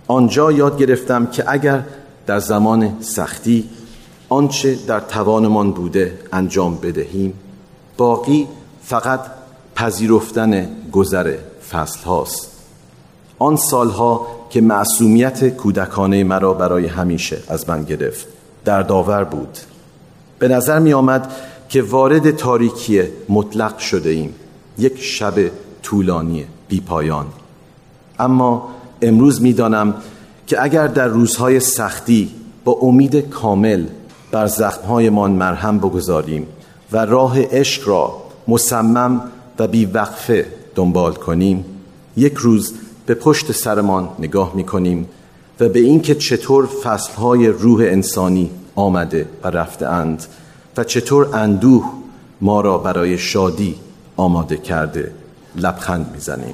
آنجا 0.07 0.51
یاد 0.51 0.77
گرفتم 0.77 1.25
که 1.25 1.43
اگر 1.47 1.83
در 2.25 2.39
زمان 2.39 2.97
سختی 3.01 3.69
آنچه 4.29 4.75
در 4.87 4.99
توانمان 4.99 5.71
بوده 5.71 6.19
انجام 6.33 6.75
بدهیم 6.75 7.33
باقی 7.97 8.47
فقط 8.83 9.19
پذیرفتن 9.75 10.69
گذر 10.91 11.35
فصل 11.71 12.03
هاست. 12.03 12.56
آن 13.39 13.55
سالها 13.55 14.27
که 14.49 14.61
معصومیت 14.61 15.49
کودکانه 15.49 16.23
مرا 16.23 16.53
برای 16.53 16.85
همیشه 16.85 17.37
از 17.47 17.69
من 17.69 17.83
گرفت. 17.83 18.27
در 18.65 18.81
داور 18.81 19.23
بود. 19.23 19.57
به 20.39 20.47
نظر 20.47 20.79
می 20.79 20.93
آمد 20.93 21.31
که 21.69 21.81
وارد 21.81 22.31
تاریکی 22.31 23.03
مطلق 23.29 23.77
شده 23.77 24.09
ایم. 24.09 24.35
یک 24.77 25.01
شب 25.01 25.33
طولانی 25.83 26.45
بی 26.67 26.81
پایان. 26.81 27.25
اما 28.19 28.69
امروز 29.01 29.41
می 29.41 29.53
دانم 29.53 29.93
که 30.47 30.63
اگر 30.63 30.87
در 30.87 31.07
روزهای 31.07 31.59
سختی 31.59 32.31
با 32.63 32.71
امید 32.81 33.15
کامل 33.15 33.85
بر 34.31 34.47
زخمهایمان 34.47 35.31
مرهم 35.31 35.77
بگذاریم 35.77 36.47
و 36.91 37.05
راه 37.05 37.41
عشق 37.41 37.87
را 37.87 38.23
مصمم 38.47 39.21
و 39.59 39.67
بیوقفه 39.67 40.45
دنبال 40.75 41.13
کنیم 41.13 41.65
یک 42.17 42.33
روز 42.33 42.73
به 43.07 43.15
پشت 43.15 43.51
سرمان 43.51 44.09
نگاه 44.19 44.55
می 44.55 44.63
کنیم 44.63 45.09
و 45.59 45.69
به 45.69 45.79
اینکه 45.79 46.15
چطور 46.15 46.65
فصلهای 46.65 47.47
روح 47.47 47.81
انسانی 47.81 48.51
آمده 48.75 49.25
و 49.43 49.47
رفته 49.47 49.87
اند 49.87 50.25
و 50.77 50.83
چطور 50.83 51.35
اندوه 51.35 51.91
ما 52.41 52.61
را 52.61 52.77
برای 52.77 53.17
شادی 53.17 53.75
آماده 54.17 54.57
کرده 54.57 55.11
لبخند 55.55 56.09
می‌زنیم. 56.13 56.53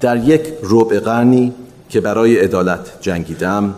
در 0.00 0.28
یک 0.28 0.42
ربع 0.62 0.98
قرنی 0.98 1.52
که 1.88 2.00
برای 2.00 2.38
عدالت 2.38 2.98
جنگیدم 3.00 3.74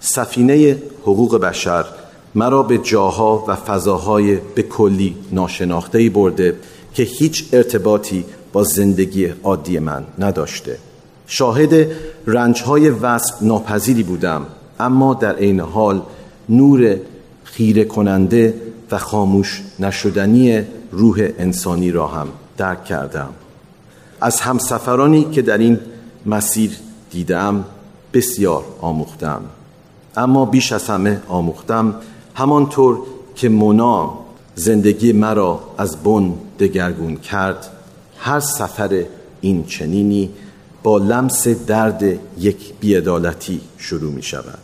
سفینه 0.00 0.78
حقوق 1.02 1.40
بشر 1.40 1.84
مرا 2.34 2.62
به 2.62 2.78
جاها 2.78 3.44
و 3.48 3.54
فضاهای 3.54 4.36
به 4.54 4.62
کلی 4.62 5.16
ناشناخته 5.32 6.10
برده 6.10 6.56
که 6.94 7.02
هیچ 7.02 7.44
ارتباطی 7.52 8.24
با 8.52 8.62
زندگی 8.62 9.26
عادی 9.44 9.78
من 9.78 10.04
نداشته. 10.18 10.78
شاهد 11.30 11.86
رنجهای 12.26 12.90
وصف 12.90 13.42
ناپذیری 13.42 14.02
بودم 14.02 14.46
اما 14.80 15.14
در 15.14 15.36
عین 15.36 15.60
حال 15.60 16.02
نور 16.48 16.96
خیره 17.44 17.84
کننده 17.84 18.54
و 18.90 18.98
خاموش 18.98 19.62
نشدنی 19.78 20.62
روح 20.92 21.28
انسانی 21.38 21.90
را 21.90 22.06
هم 22.06 22.28
درک 22.56 22.84
کردم. 22.84 23.28
از 24.20 24.40
همسفرانی 24.40 25.24
که 25.24 25.42
در 25.42 25.58
این 25.58 25.78
مسیر 26.26 26.70
دیدم 27.10 27.64
بسیار 28.14 28.64
آموختم 28.80 29.40
اما 30.16 30.44
بیش 30.44 30.72
از 30.72 30.88
همه 30.88 31.20
آموختم 31.28 31.94
همانطور 32.34 32.98
که 33.34 33.48
مونا 33.48 34.18
زندگی 34.54 35.12
مرا 35.12 35.60
از 35.78 35.96
بن 35.96 36.34
دگرگون 36.58 37.16
کرد 37.16 37.68
هر 38.18 38.40
سفر 38.40 39.04
این 39.40 39.64
چنینی 39.64 40.30
با 40.82 40.98
لمس 40.98 41.48
درد 41.48 42.04
یک 42.38 42.74
بیعدالتی 42.80 43.60
شروع 43.78 44.12
می 44.12 44.22
شود 44.22 44.58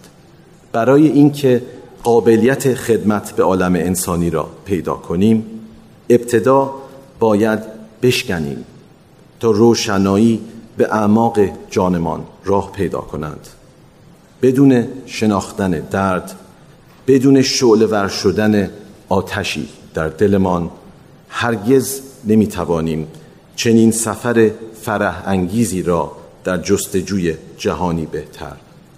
برای 0.73 1.09
اینکه 1.09 1.63
قابلیت 2.03 2.75
خدمت 2.75 3.33
به 3.33 3.43
عالم 3.43 3.75
انسانی 3.75 4.31
را 4.31 4.49
پیدا 4.65 4.95
کنیم 4.95 5.47
ابتدا 6.11 6.75
باید 7.19 7.59
بشکنیم 8.03 8.65
تا 9.41 9.51
روشنایی 9.51 10.41
به 10.77 10.95
اعماق 10.95 11.39
جانمان 11.71 12.25
راه 12.45 12.73
پیدا 12.73 13.01
کنند. 13.01 13.49
بدون 14.43 14.87
شناختن 15.07 15.71
درد 15.71 16.33
بدون 17.07 17.43
شعله 17.43 17.87
ور 17.87 18.09
شدن 18.09 18.71
آتشی 19.09 19.69
در 19.95 20.09
دلمان 20.09 20.71
هرگز 21.29 22.01
نمی‌توانیم 22.25 23.07
چنین 23.57 23.91
سفر 23.91 24.51
فرح 24.85 25.23
انگیزی 25.27 25.83
را 25.83 26.13
در 26.45 26.59
جستجوی 26.59 27.35
جهانی 27.59 28.07
بهتر 28.07 28.53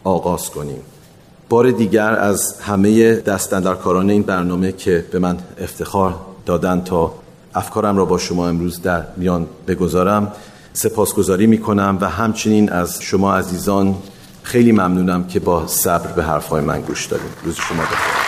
آغاز 0.04 0.50
کنیم. 0.50 0.80
بار 1.48 1.70
دیگر 1.70 2.10
از 2.10 2.60
همه 2.60 3.14
دستندرکاران 3.14 4.10
این 4.10 4.22
برنامه 4.22 4.72
که 4.72 5.04
به 5.10 5.18
من 5.18 5.38
افتخار 5.60 6.14
دادن 6.46 6.80
تا 6.80 7.14
افکارم 7.54 7.96
را 7.96 8.04
با 8.04 8.18
شما 8.18 8.48
امروز 8.48 8.82
در 8.82 9.04
میان 9.16 9.46
بگذارم 9.68 10.32
سپاسگزاری 10.72 11.46
می 11.46 11.58
کنم 11.58 11.98
و 12.00 12.08
همچنین 12.10 12.72
از 12.72 13.02
شما 13.02 13.36
عزیزان 13.36 13.94
خیلی 14.42 14.72
ممنونم 14.72 15.26
که 15.26 15.40
با 15.40 15.66
صبر 15.66 16.12
به 16.12 16.22
حرفهای 16.22 16.64
من 16.64 16.80
گوش 16.80 17.06
دادید. 17.06 17.32
روز 17.44 17.54
شما 17.54 17.82
بخیر. 17.82 18.25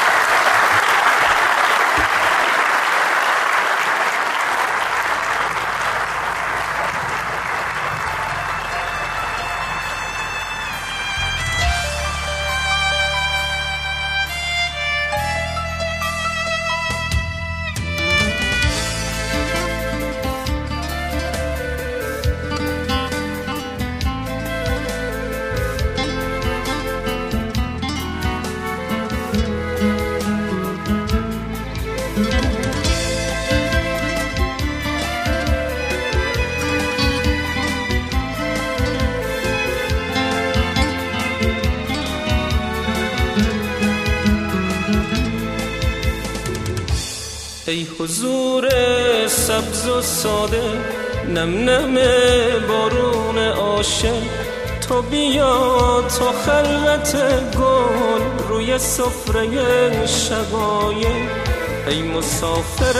مسافر 62.17 62.97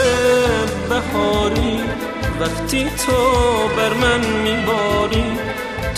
بهاری 0.89 1.79
وقتی 2.39 2.83
تو 2.83 3.17
بر 3.77 3.93
من 3.93 4.25
میباری 4.43 5.23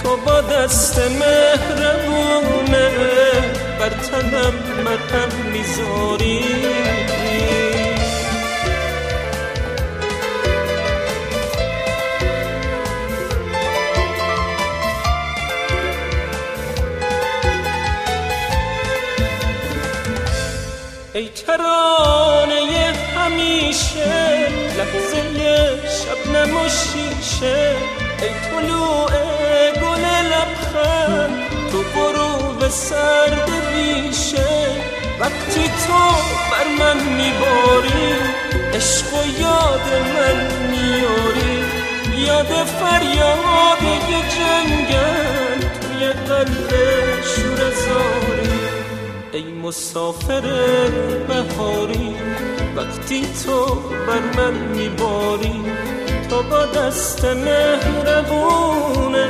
تو 0.03 0.17
با 0.25 0.41
دست 0.41 0.99
مهربونه 0.99 2.89
بر 3.79 3.89
تنم 3.89 4.53
مرهم 4.85 5.29
می‌ذاری. 5.51 6.45
ای 21.13 21.29
ترانه 21.29 22.93
همیشه 23.31 24.49
لحظه 24.77 25.21
شب 25.87 26.31
نموشیشه 26.31 27.75
ای 28.21 28.29
طلوع 28.51 29.11
گل 29.81 30.05
لبخند 30.31 31.31
تو 31.71 31.83
غروب 31.95 32.69
سرد 32.69 33.49
ریشه. 33.73 34.67
وقتی 35.19 35.63
تو 35.63 36.01
بر 36.51 36.67
من 36.79 37.03
میباری 37.03 38.13
عشق 38.73 39.13
و 39.13 39.41
یاد 39.41 39.87
من 40.13 40.67
میاری 40.71 41.65
یاد 42.27 42.65
فریاد 42.65 43.83
یه 44.09 44.21
جنگل 44.35 45.59
توی 45.81 46.07
قلب 46.09 46.69
شور 47.23 47.57
زاری 47.57 48.59
ای 49.33 49.43
مسافر 49.43 50.41
بهاری 51.27 52.15
وقتی 52.75 53.21
تو 53.21 53.65
بر 54.07 54.21
من 54.37 54.53
میباری. 54.77 55.61
تو 56.29 56.43
با 56.43 56.65
دست 56.65 57.25
مهربونه 57.25 59.27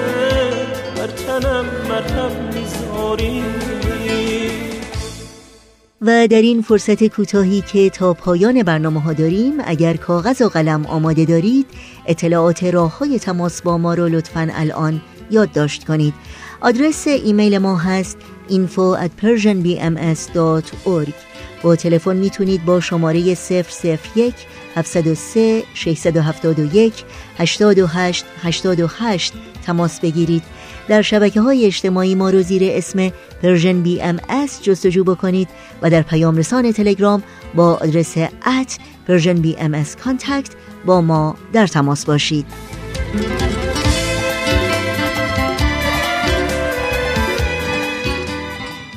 بر 0.98 1.08
تنم 1.08 1.66
مرهم 1.90 2.32
می‌ذاری. 2.54 3.44
و 6.02 6.28
در 6.28 6.42
این 6.42 6.62
فرصت 6.62 7.08
کوتاهی 7.08 7.62
که 7.62 7.90
تا 7.90 8.14
پایان 8.14 8.64
برنامه 8.64 9.02
ها 9.02 9.14
داریم 9.14 9.54
اگر 9.66 9.94
کاغذ 9.94 10.42
و 10.42 10.50
قلم 10.50 10.86
آماده 10.86 11.26
دارید 11.26 11.66
اطلاعات 12.08 12.64
راه 12.64 12.98
های 12.98 13.20
تماس 13.20 13.62
با 13.62 13.78
ما 13.78 13.94
رو 13.94 14.08
لطفا 14.08 14.50
الان 14.54 15.02
یادداشت 15.32 15.84
کنید. 15.84 16.14
آدرس 16.62 17.08
ایمیل 17.08 17.58
ما 17.58 17.78
هست 17.78 18.18
info 18.52 18.96
at 19.06 19.12
persianbms.org 19.22 21.14
با 21.64 21.76
تلفن 21.76 22.18
می‌تونید 22.18 22.66
با 22.66 22.80
شماره 22.80 23.20
001 23.20 24.34
703 24.76 25.64
671 25.74 26.94
828 27.38 28.26
828 28.44 29.34
تماس 29.66 30.00
بگیرید. 30.00 30.44
در 30.88 31.02
شبکه 31.02 31.42
های 31.42 31.66
اجتماعی 31.66 32.16
ما 32.16 32.30
رو 32.30 32.42
زیر 32.42 32.62
اسم 32.66 33.12
Persian 33.42 33.82
BM 33.82 34.20
جستجو 34.64 35.04
بکنید 35.04 35.48
و 35.82 35.90
در 35.90 36.02
پیام 36.02 36.38
رسان 36.38 36.72
تلگرام 36.72 37.24
با 37.56 37.74
آدرس 37.74 38.18
at 38.18 38.78
Persian 39.08 39.34
BM 39.34 39.86
با 40.86 41.02
ما 41.02 41.36
در 41.54 41.68
تماس 41.68 42.06
باشید. 42.06 42.46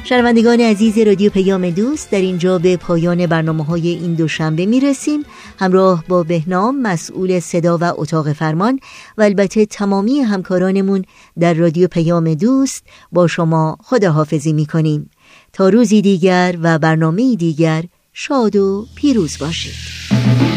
شنوندگان 0.05 0.61
عزیز 0.61 0.99
رادیو 0.99 1.31
پیام 1.31 1.71
دوست 1.71 2.11
در 2.11 2.21
اینجا 2.21 2.59
به 2.59 2.77
پایان 2.77 3.27
برنامه 3.27 3.65
های 3.65 3.89
این 3.89 4.15
دوشنبه 4.15 4.67
می 4.67 4.81
رسیم 4.81 5.23
همراه 5.59 6.05
با 6.09 6.23
بهنام 6.23 6.81
مسئول 6.81 7.41
صدا 7.41 7.79
و 7.79 7.93
اتاق 7.97 8.33
فرمان 8.33 8.81
و 9.19 9.23
البته 9.23 9.67
تمامی 9.67 10.21
همکارانمون 10.21 11.05
در 11.41 11.55
رادیو 11.55 11.89
پیام 11.89 12.35
دوست 12.35 12.85
با 13.13 13.27
شما 13.27 13.79
خداحافظی 13.83 14.53
می 14.53 14.67
کنیم 14.67 15.11
تا 15.53 15.69
روزی 15.69 16.03
دیگر 16.03 16.57
و 16.63 16.79
برنامه 16.79 17.37
دیگر 17.37 17.85
شاد 18.13 18.57
و 18.57 18.87
پیروز 18.97 19.39
باشید. 19.39 20.54